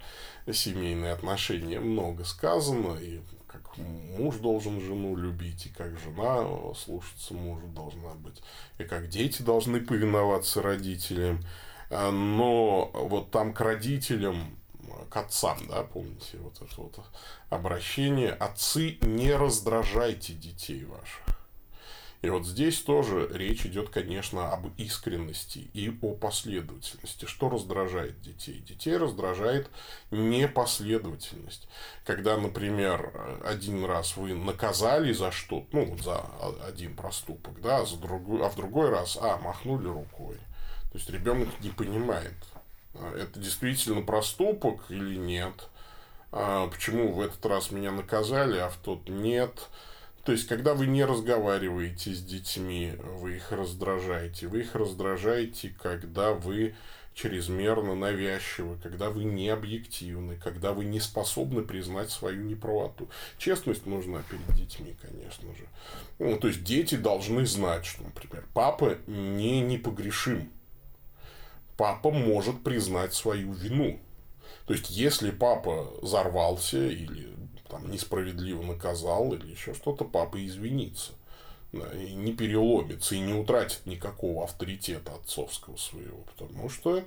[0.51, 7.67] семейные отношения много сказано, и как муж должен жену любить, и как жена слушаться мужа
[7.67, 8.41] должна быть,
[8.77, 11.43] и как дети должны повиноваться родителям.
[11.89, 14.57] Но вот там к родителям
[15.09, 16.99] к отцам, да, помните вот это вот
[17.49, 18.31] обращение.
[18.31, 21.37] Отцы, не раздражайте детей ваших.
[22.23, 27.25] И вот здесь тоже речь идет, конечно, об искренности и о последовательности.
[27.25, 28.59] Что раздражает детей?
[28.59, 29.69] Детей раздражает
[30.09, 31.67] непоследовательность.
[32.05, 36.25] Когда, например, один раз вы наказали за что ну, за
[36.67, 40.37] один проступок, да, а, за другой, а в другой раз, а, махнули рукой.
[40.91, 42.33] То есть ребенок не понимает,
[42.93, 45.69] это действительно проступок или нет.
[46.31, 49.69] А почему в этот раз меня наказали, а в тот нет.
[50.23, 54.47] То есть, когда вы не разговариваете с детьми, вы их раздражаете.
[54.47, 56.75] Вы их раздражаете, когда вы
[57.17, 63.09] чрезмерно навязчивы, когда вы не объективны, когда вы не способны признать свою неправоту.
[63.39, 65.67] Честность нужна перед детьми, конечно же.
[66.19, 70.51] Ну, то есть дети должны знать, что, например, папа не непогрешим.
[71.77, 73.99] Папа может признать свою вину.
[74.65, 77.33] То есть, если папа взорвался или
[77.69, 81.11] там, несправедливо наказал или еще что-то, папа извинится.
[81.71, 87.03] И не переломится, и не утратит никакого авторитета отцовского своего, потому что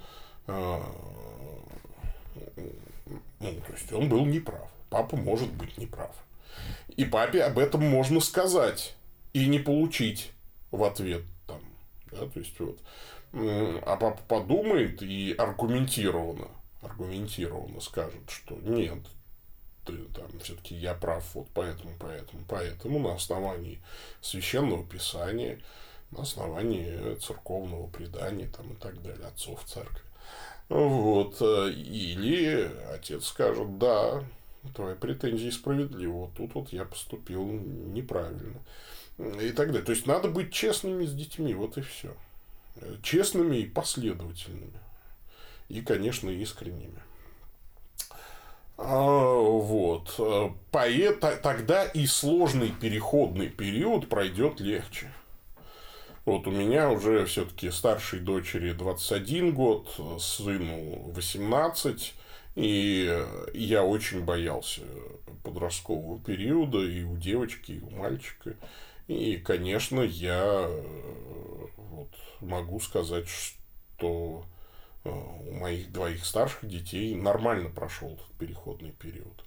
[0.46, 0.82] э,
[3.40, 4.68] ну, то есть он был неправ.
[4.90, 6.14] Папа может быть неправ.
[6.96, 8.94] И папе об этом можно сказать
[9.32, 10.32] и не получить
[10.70, 11.60] в ответ там.
[12.10, 12.78] Да, то есть вот.
[13.32, 16.48] А папа подумает и аргументированно,
[16.82, 18.98] аргументированно скажет, что нет,
[19.86, 23.80] ты там все-таки я прав вот поэтому, поэтому, поэтому на основании
[24.20, 25.60] священного писания,
[26.10, 30.02] на основании церковного предания там и так далее, отцов церкви.
[30.68, 31.40] Вот.
[31.40, 34.24] Или отец скажет, да,
[34.74, 38.60] твои претензии справедливы, вот тут вот я поступил неправильно.
[39.18, 39.82] И так далее.
[39.82, 42.14] То есть, надо быть честными с детьми, вот и все.
[43.02, 44.78] Честными и последовательными.
[45.68, 47.00] И, конечно, искренними.
[48.76, 50.18] А, вот.
[50.70, 55.10] Поэт, тогда и сложный переходный период пройдет легче.
[56.24, 62.14] Вот у меня уже все-таки старшей дочери 21 год, сыну 18,
[62.56, 64.82] и я очень боялся
[65.42, 68.54] подросткового периода и у девочки, и у мальчика.
[69.10, 70.70] И, конечно, я
[71.76, 74.44] вот, могу сказать, что
[75.04, 79.44] Э, у моих двоих старших детей нормально прошел этот переходный период.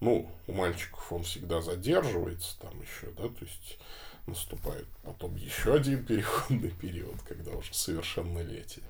[0.00, 3.78] Ну, у мальчиков он всегда задерживается там еще, да, то есть
[4.26, 8.84] наступает потом еще один переходный период, когда уже совершеннолетие.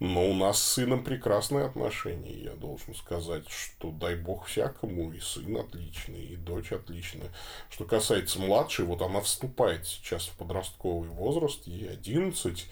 [0.00, 5.20] Но у нас с сыном прекрасные отношения, я должен сказать, что дай бог всякому, и
[5.20, 7.30] сын отличный, и дочь отличная.
[7.70, 12.66] Что касается младшей, вот она вступает сейчас в подростковый возраст, ей 11,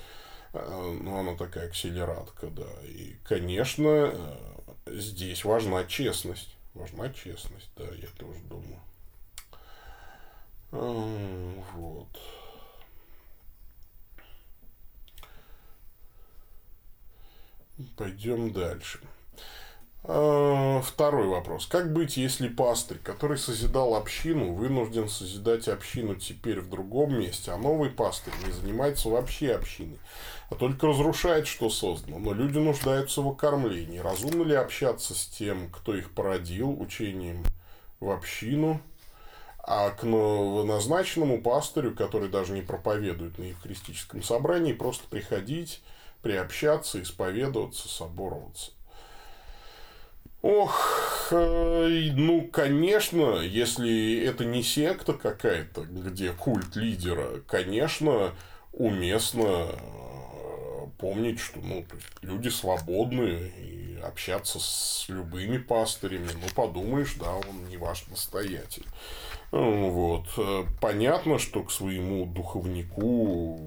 [0.52, 2.68] Э, ну, она такая акселератка, да.
[2.84, 4.36] И, конечно, э,
[4.86, 6.56] здесь важна честность.
[6.74, 8.80] Важна честность, да, я тоже думаю.
[10.70, 12.08] Вот.
[17.96, 19.00] Пойдем дальше.
[20.02, 21.66] второй вопрос.
[21.66, 27.58] Как быть, если пастырь, который созидал общину, вынужден созидать общину теперь в другом месте, а
[27.58, 29.98] новый пастырь не занимается вообще общиной,
[30.50, 33.98] а только разрушает, что создано, но люди нуждаются в окормлении.
[33.98, 37.44] Разумно ли общаться с тем, кто их породил, учением
[38.00, 38.80] в общину,
[39.62, 45.82] а к новоназначенному пастырю, который даже не проповедует на евхаристическом собрании, просто приходить,
[46.22, 48.72] приобщаться, исповедоваться, собороваться.
[50.42, 58.32] Ох, э, ну, конечно, если это не секта какая-то, где культ лидера, конечно,
[58.72, 61.84] уместно э, помнить, что ну,
[62.22, 66.30] люди свободны и общаться с любыми пастырями.
[66.32, 68.86] Ну, подумаешь, да, он не ваш настоятель.
[69.50, 70.26] Вот.
[70.80, 73.58] Понятно, что к своему духовнику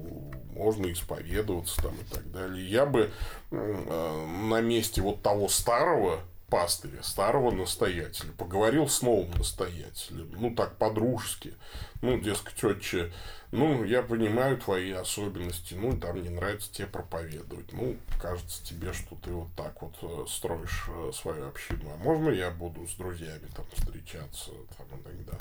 [0.54, 2.66] можно исповедоваться там и так далее.
[2.68, 3.10] Я бы
[3.50, 10.76] э, на месте вот того старого пастыря, старого настоятеля, поговорил с новым настоятелем, ну так
[10.76, 11.54] по-дружески,
[12.02, 13.12] ну, дескать, отче,
[13.50, 19.16] ну, я понимаю твои особенности, ну, там не нравится тебе проповедовать, ну, кажется тебе, что
[19.16, 23.48] ты вот так вот э, строишь э, свою общину, а можно я буду с друзьями
[23.56, 25.38] там встречаться, там иногда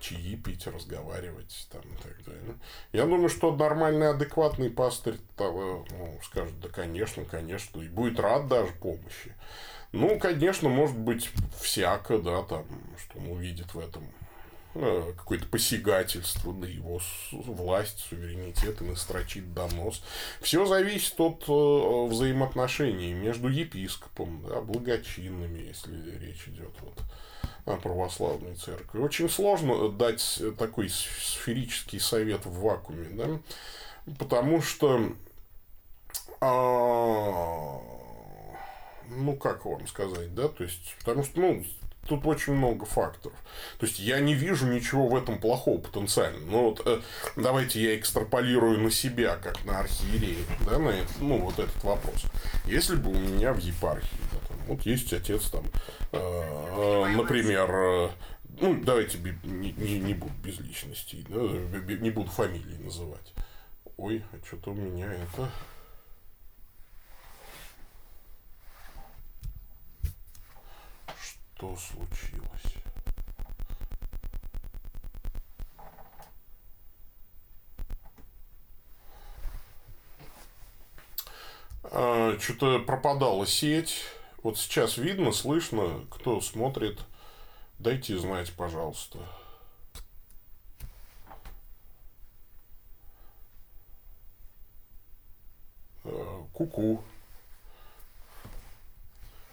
[0.00, 2.56] чаи пить, разговаривать, там и так далее.
[2.92, 8.48] Я думаю, что нормальный, адекватный пастырь того, ну, скажет, да, конечно, конечно, и будет рад
[8.48, 9.34] даже помощи.
[9.92, 11.30] Ну, конечно, может быть,
[11.60, 12.64] всяко, да, там,
[12.96, 14.04] что он увидит в этом
[14.72, 17.00] Э, какое-то посягательство на его
[17.32, 20.00] власть, суверенитет и настрочит донос.
[20.40, 27.02] Все зависит от э, взаимоотношений между епископом, да, благочинными, если речь идет вот
[27.64, 29.00] о православной церкви.
[29.00, 33.40] Очень сложно дать такой сферический совет в вакууме, да,
[34.20, 35.14] потому что
[36.40, 37.80] а,
[39.10, 41.64] ну, как вам сказать, да, то есть, потому что, ну,
[42.06, 43.36] тут очень много факторов.
[43.78, 46.40] То есть я не вижу ничего в этом плохого потенциально.
[46.46, 47.00] Но вот э,
[47.36, 52.24] давайте я экстраполирую на себя, как на архиерея, да, на это, ну, вот этот вопрос.
[52.66, 55.64] Если бы у меня в епархии, да, там, вот есть отец там,
[56.12, 58.10] э, э, например, э,
[58.60, 63.32] ну, давайте не, не, не буду без личностей, да, не буду фамилии называть.
[63.96, 65.48] Ой, а что-то у меня это...
[71.60, 72.74] что случилось.
[81.82, 84.04] А, Что-то пропадала сеть.
[84.42, 86.98] Вот сейчас видно, слышно, кто смотрит.
[87.78, 89.18] Дайте знать, пожалуйста.
[96.04, 96.80] А, куку.
[96.94, 97.04] -ку.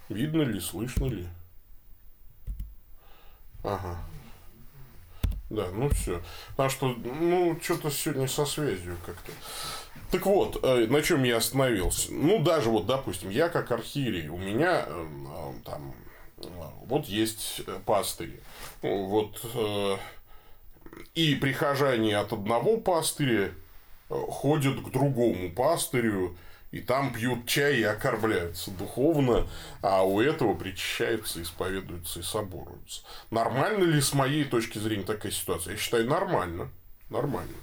[0.07, 1.27] Видно ли, слышно ли?
[3.63, 3.97] Ага.
[5.49, 6.21] Да, ну все.
[6.51, 9.31] Потому что, ну, что-то сегодня со связью как-то.
[10.11, 12.13] Так вот, э, на чем я остановился.
[12.13, 15.05] Ну, даже вот, допустим, я как архиерей, у меня э,
[15.65, 15.93] там
[16.85, 18.39] вот есть пастыри.
[18.81, 19.41] Вот
[21.15, 23.51] и прихожане от одного пастыря
[24.09, 26.37] ходят к другому пастырю,
[26.71, 29.47] и там пьют чай и окормляются духовно,
[29.81, 33.03] а у этого причащаются, исповедуются и соборуются.
[33.31, 35.73] Нормально ли с моей точки зрения такая ситуация?
[35.73, 36.69] Я считаю, нормально.
[37.09, 37.53] Нормально.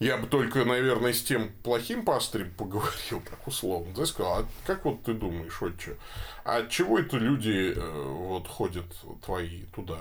[0.00, 3.92] Я бы только, наверное, с тем плохим пастырем поговорил, так условно.
[3.94, 5.96] Да, сказал, а как вот ты думаешь, отче,
[6.44, 8.86] а чего это люди э, вот ходят
[9.24, 9.98] твои туда?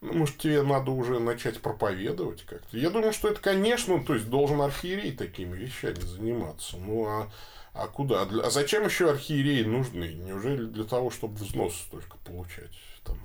[0.00, 2.76] Ну, может, тебе надо уже начать проповедовать как-то?
[2.76, 6.76] Я думаю, что это, конечно, то есть должен архиерей такими вещами заниматься.
[6.76, 7.30] Ну, а
[7.74, 8.22] а куда?
[8.22, 10.12] А зачем еще архиереи нужны?
[10.12, 12.72] Неужели для того, чтобы взнос только получать?
[13.04, 13.18] Там,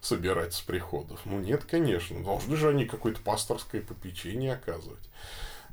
[0.00, 1.20] собирать с приходов?
[1.24, 2.22] Ну, нет, конечно.
[2.22, 5.08] Должны же они какое-то пасторское попечение оказывать.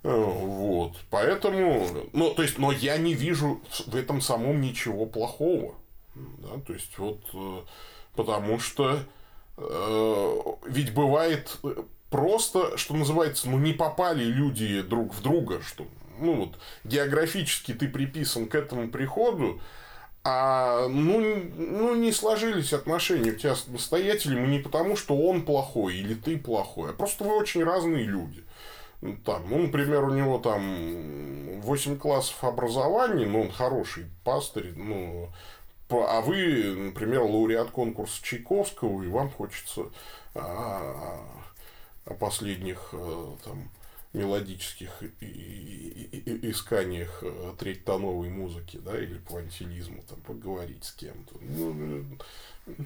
[0.03, 0.93] Э, вот.
[1.09, 5.75] Поэтому, ну, то есть, но я не вижу в этом самом ничего плохого.
[6.15, 7.61] Да, то есть, вот, э,
[8.15, 8.99] потому что
[9.57, 11.57] э, ведь бывает
[12.09, 15.85] просто, что называется, ну, не попали люди друг в друга, что
[16.19, 19.59] ну вот, географически ты приписан к этому приходу,
[20.23, 21.21] а ну,
[21.55, 26.37] ну не сложились отношения у тебя с настоятелем не потому, что он плохой или ты
[26.37, 28.43] плохой, а просто вы очень разные люди.
[29.01, 35.29] Ну, там, ну, например, у него там 8 классов образования, но он хороший пастырь, ну,
[35.89, 39.83] а вы, например, лауреат конкурса Чайковского, и вам хочется
[40.33, 41.19] о,
[42.05, 42.93] о последних
[43.43, 43.69] там,
[44.15, 45.03] мелодических
[46.43, 47.23] исканиях
[47.59, 51.37] третьтоновой музыки, да, или пуантилизма, там, поговорить с кем-то.
[51.41, 52.05] Ну,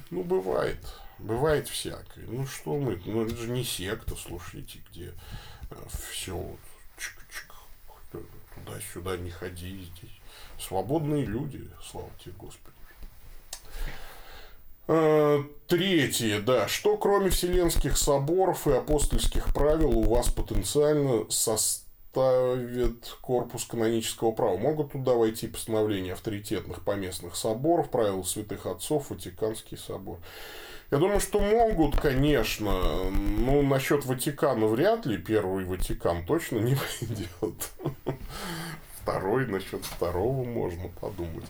[0.10, 0.80] ну, бывает.
[1.20, 2.26] Бывает всякое.
[2.28, 5.14] Ну, что мы, ну, это же не секта, слушайте, где
[6.12, 6.60] все вот
[6.98, 7.54] чик-чик,
[8.56, 10.20] туда-сюда не ходи здесь.
[10.60, 12.76] Свободные люди, слава тебе, Господи.
[14.92, 16.68] А, третье, да.
[16.68, 24.58] Что кроме Вселенских соборов и апостольских правил у вас потенциально составит корпус канонического права?
[24.58, 30.18] Могут туда войти постановления авторитетных поместных соборов, правил святых отцов, Ватиканский собор?
[30.90, 33.12] Я думаю, что могут, конечно.
[33.12, 35.20] Ну, насчет Ватикана вряд ли.
[35.20, 37.70] Первый Ватикан точно не войдет.
[39.04, 41.46] Второй, насчет второго можно подумать.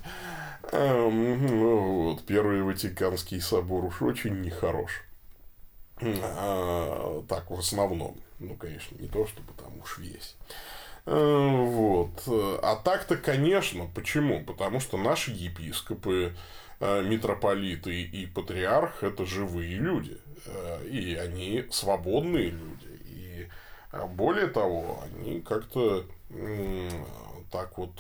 [0.72, 5.04] Эм, ну, вот, Первый Ватиканский собор уж очень нехорош.
[6.02, 8.18] А, так, в основном.
[8.40, 10.36] Ну, конечно, не то, чтобы там уж весь.
[11.06, 12.24] Э, вот.
[12.64, 14.44] А так-то, конечно, почему?
[14.44, 16.36] Потому что наши епископы,
[16.80, 20.18] э, митрополиты и патриарх– это живые люди.
[20.46, 22.88] Э, и они свободные люди.
[23.08, 23.48] И
[24.10, 26.06] более того, они как-то
[27.52, 27.92] так вот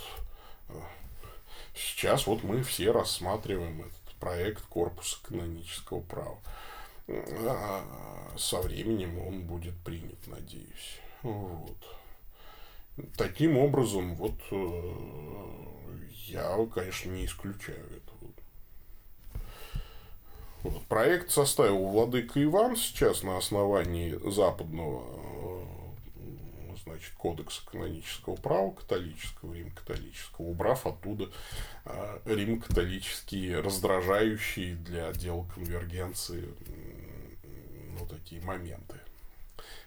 [1.79, 6.37] Сейчас вот мы все рассматриваем этот проект корпуса канонического права.
[7.07, 7.83] А
[8.37, 10.99] со временем он будет принят, надеюсь.
[11.23, 11.77] Вот.
[13.17, 14.93] Таким образом, вот э,
[16.27, 18.19] я, конечно, не исключаю этого.
[20.63, 20.83] Вот.
[20.87, 25.05] Проект составил Владыка Иван сейчас на основании западного
[26.89, 31.29] значит, кодекса канонического права католического, рим-католического, убрав оттуда
[31.85, 36.53] а, рим-католические раздражающие для дела конвергенции
[37.99, 38.95] ну, такие моменты,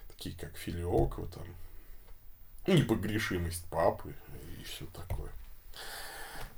[0.07, 4.13] такие как филиоква, там, непогрешимость папы
[4.59, 5.31] и все такое.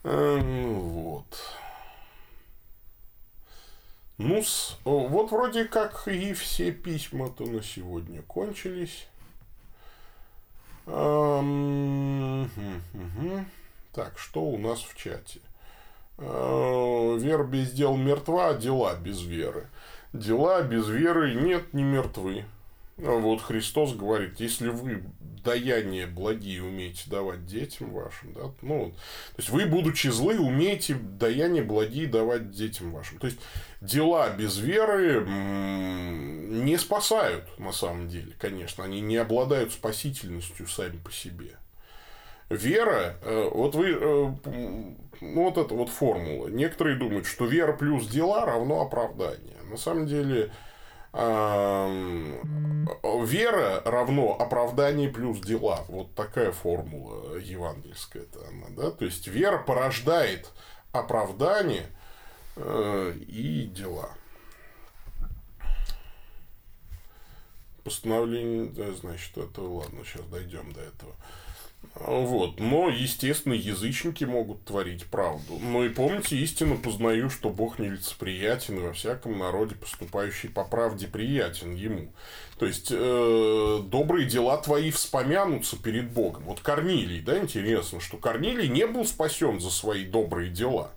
[0.04, 1.26] Ну, вот.
[4.18, 4.44] Ну,
[4.84, 9.08] вот вроде как и все письма-то на сегодня кончились.
[13.94, 15.40] Так, что у нас в чате?
[16.18, 19.68] А, вера без дел мертва, а дела без веры.
[20.14, 22.46] Дела без веры нет, не мертвы.
[22.98, 25.04] Вот Христос говорит, если вы
[25.46, 31.64] даяния благие умеете давать детям вашим, да, ну, то есть вы, будучи злы, умеете даяния
[31.64, 33.20] благие давать детям вашим.
[33.20, 33.40] То есть
[33.80, 41.12] дела без веры не спасают, на самом деле, конечно, они не обладают спасительностью сами по
[41.12, 41.56] себе.
[42.50, 44.34] Вера, э, вот вы, э,
[45.22, 46.48] вот эта вот формула.
[46.48, 49.58] Некоторые думают, что вера плюс дела равно оправдание.
[49.70, 50.52] На самом деле,
[53.26, 55.86] вера равно оправдание плюс дела.
[55.88, 58.24] Вот такая формула евангельская.
[58.24, 58.92] -то она, да?
[58.92, 60.52] То есть вера порождает
[60.92, 61.88] оправдание
[62.56, 64.10] э, и дела.
[67.84, 71.14] Постановление, да, значит, это ладно, сейчас дойдем до этого.
[71.96, 72.60] Вот.
[72.60, 75.58] Но, естественно, язычники могут творить правду.
[75.62, 81.08] Но и помните, истину познаю, что Бог нелицеприятен, и во всяком народе, поступающий по правде,
[81.08, 82.12] приятен ему.
[82.60, 86.44] То есть, э, добрые дела твои вспомянутся перед Богом.
[86.44, 90.92] Вот Корнилий, да, интересно, что Корнилий не был спасен за свои добрые дела.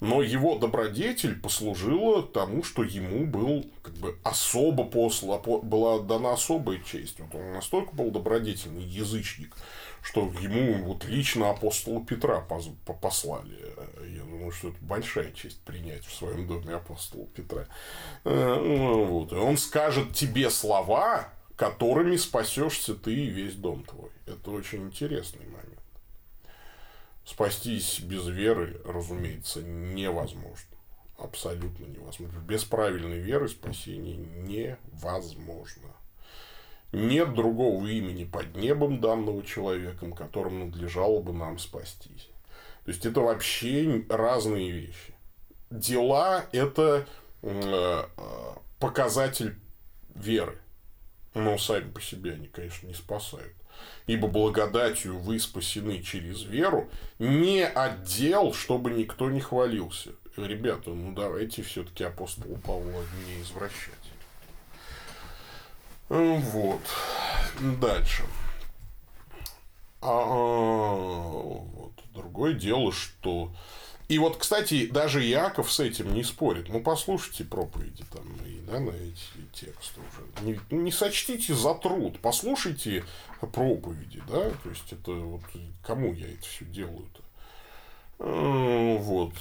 [0.00, 6.80] Но его добродетель послужила тому, что ему был как бы особо посла, была дана особая
[6.80, 7.18] честь.
[7.18, 9.56] Вот он настолько был добродетельный язычник,
[10.06, 13.58] что ему вот лично апостола Петра послали.
[14.08, 17.66] Я думаю, что это большая честь принять в своем доме апостола Петра.
[18.22, 19.32] Э, ну, вот.
[19.32, 24.10] И он скажет тебе слова, которыми спасешься ты и весь дом твой.
[24.26, 25.80] Это очень интересный момент.
[27.24, 30.76] Спастись без веры, разумеется, невозможно.
[31.18, 32.38] Абсолютно невозможно.
[32.38, 35.96] Без правильной веры спасение невозможно.
[36.96, 42.30] Нет другого имени под небом данного человеком, которым надлежало бы нам спастись.
[42.86, 45.14] То есть это вообще разные вещи.
[45.68, 47.06] Дела– это
[47.42, 48.02] э,
[48.80, 49.56] показатель
[50.14, 50.58] веры.
[51.34, 53.52] Но сами по себе они, конечно, не спасают.
[54.06, 56.88] Ибо благодатью вы спасены через веру,
[57.18, 60.12] не отдел, чтобы никто не хвалился.
[60.38, 64.05] Ребята, ну давайте все-таки апостола Павла не извращать.
[66.08, 66.80] Вот.
[67.80, 68.24] Дальше.
[70.00, 71.92] А, вот.
[72.14, 73.50] Другое дело, что
[74.08, 76.68] И вот, кстати, даже Иаков с этим не спорит.
[76.68, 80.44] Ну, послушайте проповеди там и да, на эти тексты уже.
[80.46, 83.04] Не, не сочтите за труд, послушайте
[83.40, 85.42] проповеди, да, то есть это вот
[85.82, 87.22] кому я это все делаю-то.
[88.18, 89.32] Э, вот.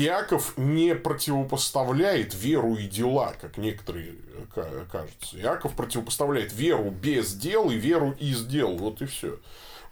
[0.00, 0.04] Э.
[0.04, 4.14] Иаков не противопоставляет веру и дела, как некоторые
[4.54, 5.38] кажется.
[5.38, 8.76] Иаков противопоставляет веру без дел и веру из дел.
[8.76, 9.38] Вот и все.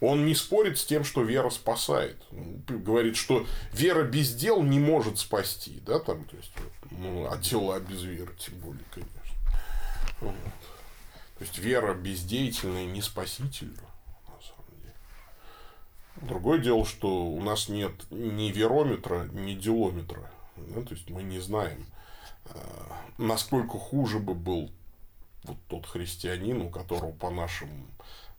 [0.01, 2.17] Он не спорит с тем, что вера спасает.
[2.67, 5.81] Говорит, что вера без дел не может спасти.
[5.85, 6.51] Да, там, то есть,
[6.91, 9.15] ну, а дела без веры, тем более, конечно.
[10.21, 10.35] Вот.
[11.37, 13.88] То есть вера бездеятельная не спасительна.
[16.21, 20.29] Другое дело, что у нас нет ни верометра, ни делометра.
[20.57, 21.85] Да, то есть мы не знаем,
[22.45, 24.69] а, насколько хуже бы был
[25.43, 27.69] вот тот христианин, у которого по нашим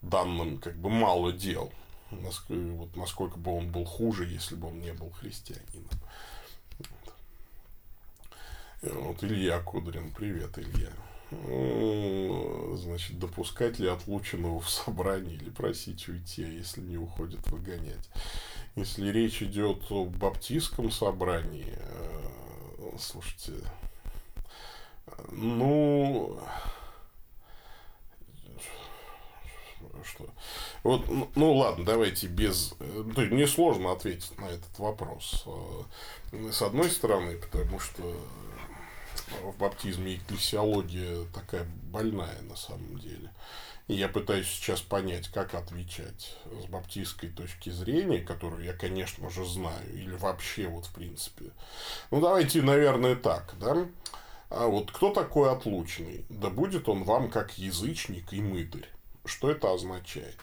[0.03, 1.73] данным как бы мало дел.
[2.11, 5.89] Вот насколько бы он был хуже, если бы он не был христианином.
[6.79, 7.15] Вот,
[8.83, 10.11] вот Илья Кудрин.
[10.11, 10.91] Привет, Илья.
[11.31, 18.11] Ну, значит, допускать ли отлученного в собрании или просить уйти, а если не уходит, выгонять.
[18.75, 23.53] Если речь идет о баптистском собрании, э, слушайте,
[25.31, 26.41] ну,
[30.05, 30.29] что...
[30.83, 32.75] Вот, ну, ну ладно, давайте без...
[33.15, 35.45] То есть, мне сложно ответить на этот вопрос.
[36.33, 38.03] Э, с одной стороны, потому что
[39.43, 43.31] в баптизме экклесиология такая больная на самом деле.
[43.89, 49.45] И я пытаюсь сейчас понять, как отвечать с баптистской точки зрения, которую я, конечно же,
[49.45, 51.47] знаю, или вообще вот в принципе.
[52.11, 53.87] Ну, давайте, наверное, так, да.
[54.49, 56.25] А вот кто такой отлученный?
[56.29, 58.89] Да будет он вам как язычник и мытарь.
[59.25, 60.39] Что это означает?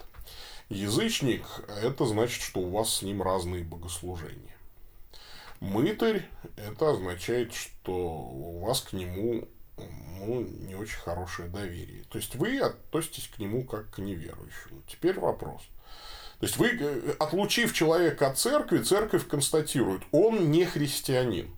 [0.69, 1.45] Язычник–
[1.81, 4.46] это значит, что у вас с ним разные богослужения.
[5.59, 6.25] Мытарь–
[6.57, 9.47] это означает, что у вас к нему
[9.77, 12.03] ну, не очень хорошее доверие.
[12.09, 14.81] То есть, вы относитесь к нему как к неверующему.
[14.87, 15.61] Теперь вопрос.
[16.39, 21.55] То есть, вы, э, отлучив человека от церкви, церковь констатирует, он не христианин.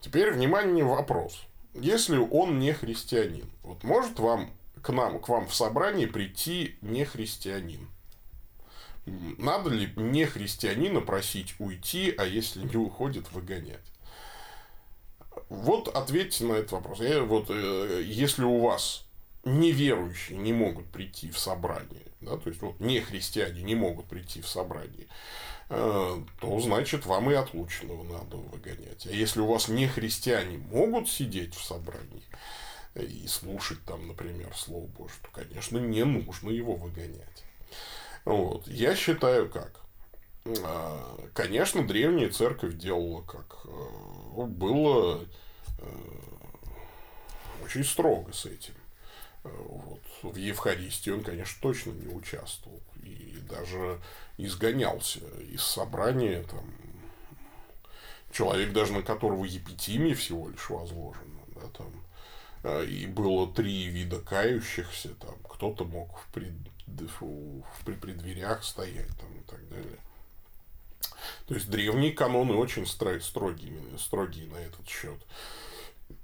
[0.00, 1.42] Теперь, внимание, вопрос.
[1.74, 4.50] Если он не христианин, вот может вам
[4.82, 7.88] к нам, к вам в собрание прийти не христианин.
[9.38, 13.84] Надо ли не христианина просить уйти, а если не уходит, выгонять?
[15.48, 17.00] Вот ответьте на этот вопрос.
[17.00, 19.06] Я, вот, э, если у вас
[19.44, 24.42] неверующие не могут прийти в собрание, да, то есть вот не христиане не могут прийти
[24.42, 25.06] в собрание,
[25.70, 29.06] э, то значит вам и отлученного надо выгонять.
[29.06, 32.22] А если у вас не христиане могут сидеть в собрании,
[32.94, 37.44] и слушать там, например, Слово Божье, то, конечно, не нужно его выгонять.
[38.24, 38.66] Вот.
[38.68, 39.80] Я считаю как.
[40.64, 43.58] А, конечно, древняя церковь делала как.
[43.64, 45.24] А, было
[45.80, 48.74] а, очень строго с этим.
[49.44, 50.00] Вот.
[50.22, 52.80] В Евхаристии он, конечно, точно не участвовал.
[53.02, 54.00] И даже
[54.36, 56.42] изгонялся из собрания.
[56.44, 56.72] Там,
[58.32, 61.40] человек, даже на которого епитимия всего лишь возложена.
[61.54, 66.52] Да, там, и было три вида кающихся, там кто-то мог в, пред,
[67.84, 69.98] при преддверях стоять там, и так далее.
[71.46, 75.18] То есть древние каноны очень строгие, строгие на этот счет.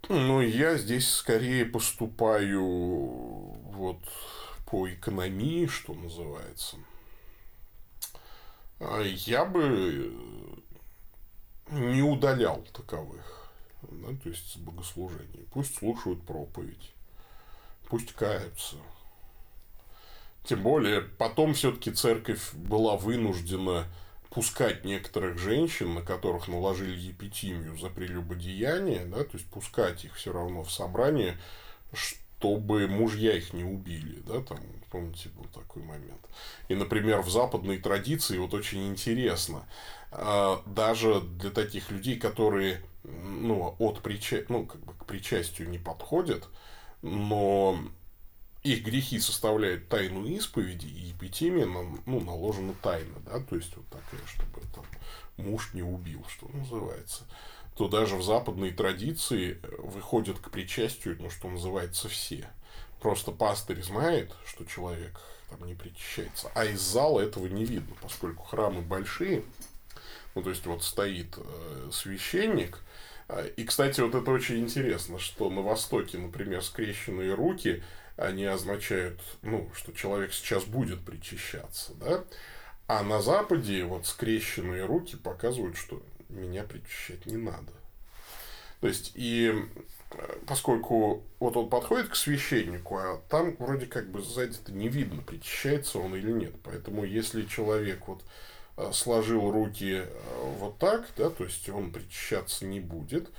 [0.09, 4.01] Но я здесь скорее поступаю вот
[4.67, 6.77] по экономии, что называется.
[8.81, 10.13] А я бы
[11.71, 13.45] не удалял таковых
[13.91, 15.45] да, то есть с богослужения.
[15.53, 16.93] Пусть слушают проповедь,
[17.89, 18.77] пусть каются.
[20.45, 23.87] Тем более, потом все-таки церковь была вынуждена
[24.31, 30.33] пускать некоторых женщин, на которых наложили епитимию за прелюбодеяние, да, то есть пускать их все
[30.33, 31.39] равно в собрание,
[31.93, 34.59] чтобы мужья их не убили, да, там,
[34.91, 36.21] помните, был такой момент.
[36.69, 39.67] И, например, в западной традиции, вот очень интересно,
[40.11, 44.39] а, даже для таких людей, которые ну, от прича...
[44.49, 46.49] ну, как бы к причастию не подходят,
[47.03, 47.79] но
[48.65, 54.21] их грехи составляют тайну исповеди, и эпитемия ну, наложена тайна, да, то есть вот такая,
[54.27, 54.85] чтобы там
[55.37, 57.25] муж не убил, что называется,
[57.77, 62.49] то даже в западной традиции выходят к причастию, ну, что называется, все.
[63.01, 68.45] Просто пастырь знает, что человек там не причащается, а из зала этого не видно, поскольку
[68.45, 69.45] храмы большие,
[70.35, 72.81] ну, то есть, вот стоит э, священник,
[73.29, 77.83] а, и, кстати, вот это очень интересно, что на Востоке, например, скрещенные руки,
[78.17, 82.25] они означают, ну, что человек сейчас будет причащаться, да,
[82.87, 87.73] А на Западе вот скрещенные руки показывают, что меня причащать не надо.
[88.81, 89.53] То есть, и
[90.11, 95.23] э, поскольку вот он подходит к священнику, а там вроде как бы сзади-то не видно,
[95.23, 96.55] причащается он или нет.
[96.63, 98.23] Поэтому, если человек вот
[98.77, 100.07] э, сложил руки э,
[100.59, 103.31] вот так, да, то есть он причащаться не будет,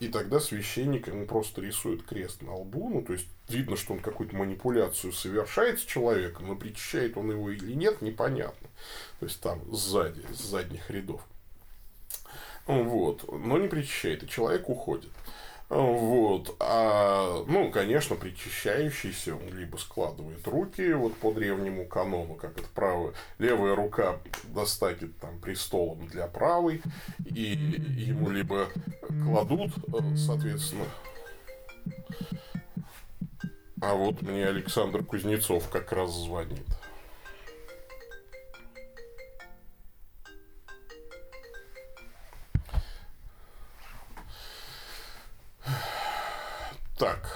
[0.00, 4.00] и тогда священник ему просто рисует крест на лбу, ну, то есть видно, что он
[4.00, 8.68] какую-то манипуляцию совершает с человеком, но причащает он его или нет, непонятно.
[9.20, 11.20] То есть там сзади, с задних рядов.
[12.66, 13.30] Вот.
[13.30, 15.10] Но не причащает, и человек уходит.
[15.74, 16.54] Вот.
[16.60, 23.12] А, ну, конечно, причащающийся, он либо складывает руки вот по древнему канону, как это правая,
[23.38, 26.80] левая рука достанет там престолом для правой,
[27.24, 27.56] и
[27.98, 28.68] ему либо
[29.24, 30.84] кладут, э, соответственно,
[33.80, 36.64] а вот мне Александр Кузнецов как раз звонит.
[47.04, 47.28] Так.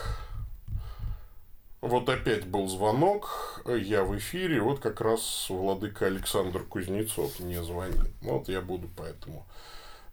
[1.83, 8.11] Вот опять был звонок, я в эфире, вот как раз владыка Александр Кузнецов мне звонит.
[8.23, 9.47] Вот я буду поэтому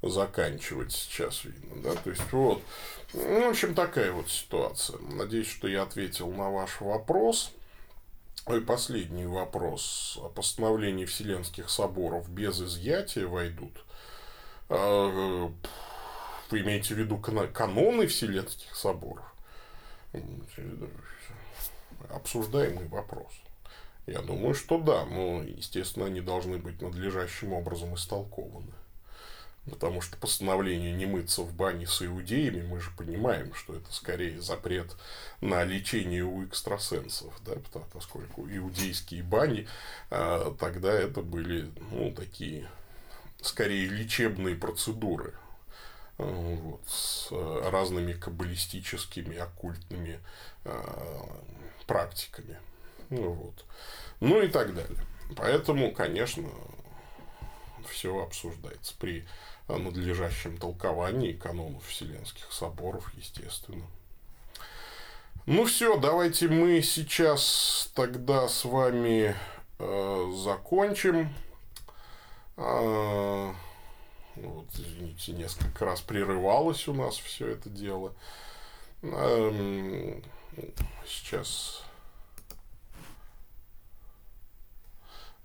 [0.02, 2.62] заканчивать сейчас, видно, да, то есть вот.
[3.14, 5.00] Ну, в общем, такая вот ситуация.
[5.00, 7.54] Надеюсь, что я ответил на ваш вопрос.
[8.54, 10.20] И последний вопрос.
[10.22, 13.86] О постановлении Вселенских соборов без изъятия войдут.
[14.68, 15.50] А,
[16.50, 19.24] вы имеете в виду каноны Вселенских соборов?
[22.10, 23.32] Обсуждаемый вопрос.
[24.08, 28.72] Я думаю, что да, но, естественно, они должны быть надлежащим образом истолкованы.
[29.70, 34.40] Потому что постановление не мыться в бане с иудеями, мы же понимаем, что это скорее
[34.40, 34.96] запрет
[35.42, 37.54] на лечение у экстрасенсов, да,
[37.92, 39.68] поскольку иудейские бани
[40.12, 42.70] а, тогда это были ну, такие
[43.42, 45.34] скорее лечебные процедуры,
[46.18, 50.20] вот, с э, разными каббалистическими, оккультными
[50.64, 50.84] э,
[51.88, 52.58] практиками.
[53.10, 53.66] Ну, вот.
[54.20, 54.98] ну и так далее.
[55.36, 56.50] Поэтому, конечно,
[57.90, 59.26] все обсуждается при
[59.68, 63.86] надлежащем толковании канонов Вселенских соборов, естественно.
[65.48, 69.36] Ну все, давайте мы сейчас тогда с вами
[69.78, 71.34] э, закончим.
[72.58, 73.54] Э,
[74.36, 78.14] вот, извините, несколько раз прерывалось у нас все это дело.
[79.02, 80.24] Эм,
[81.06, 81.84] сейчас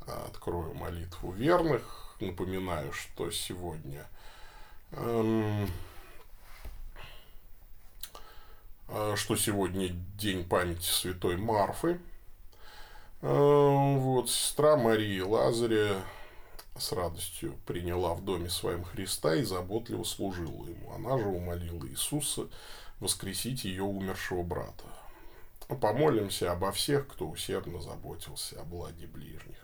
[0.07, 2.17] открою молитву верных.
[2.21, 4.07] Напоминаю, что сегодня
[4.93, 5.71] эм,
[8.89, 9.89] э, что сегодня
[10.19, 12.01] день памяти святой Марфы.
[13.23, 16.03] Эм, вот, сестра Марии Лазаря
[16.81, 20.93] с радостью приняла в доме своем Христа и заботливо служила ему.
[20.93, 22.49] Она же умолила Иисуса
[22.99, 24.85] воскресить ее умершего брата.
[25.81, 29.57] Помолимся обо всех, кто усердно заботился о благе ближних.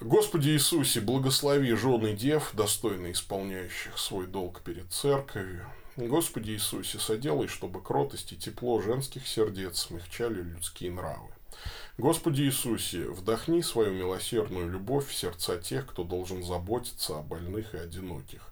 [0.00, 5.66] Господи Иисусе, благослови жены дев, достойно исполняющих свой долг перед церковью.
[5.96, 11.28] Господи Иисусе, соделай, чтобы кротость и тепло женских сердец смягчали людские нравы.
[11.98, 17.78] Господи Иисусе, вдохни свою милосердную любовь в сердца тех, кто должен заботиться о больных и
[17.78, 18.50] одиноких.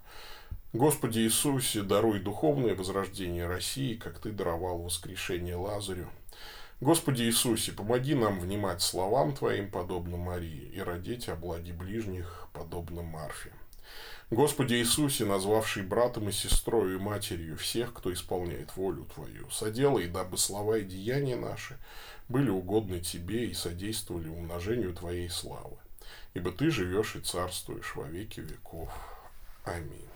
[0.75, 6.09] Господи Иисусе, даруй духовное возрождение России, как Ты даровал воскрешение Лазарю.
[6.81, 13.03] Господи Иисусе, помоги нам внимать словам Твоим, подобно Марии, и родить о благе ближних, подобно
[13.03, 13.53] Марфе.
[14.31, 20.37] Господи Иисусе, назвавший братом и сестрой и матерью всех, кто исполняет волю Твою, соделай, дабы
[20.37, 21.79] слова и деяния наши
[22.29, 25.77] были угодны Тебе и содействовали умножению Твоей славы.
[26.35, 28.91] Ибо Ты живешь и царствуешь во веки веков.
[29.65, 30.09] Аминь.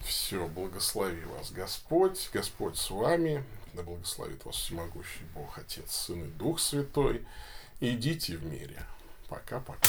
[0.00, 3.42] Все, благослови вас Господь, Господь с вами,
[3.72, 7.26] да благословит вас всемогущий Бог, Отец, Сын и Дух Святой.
[7.80, 8.82] Идите в мире.
[9.28, 9.80] Пока-пока.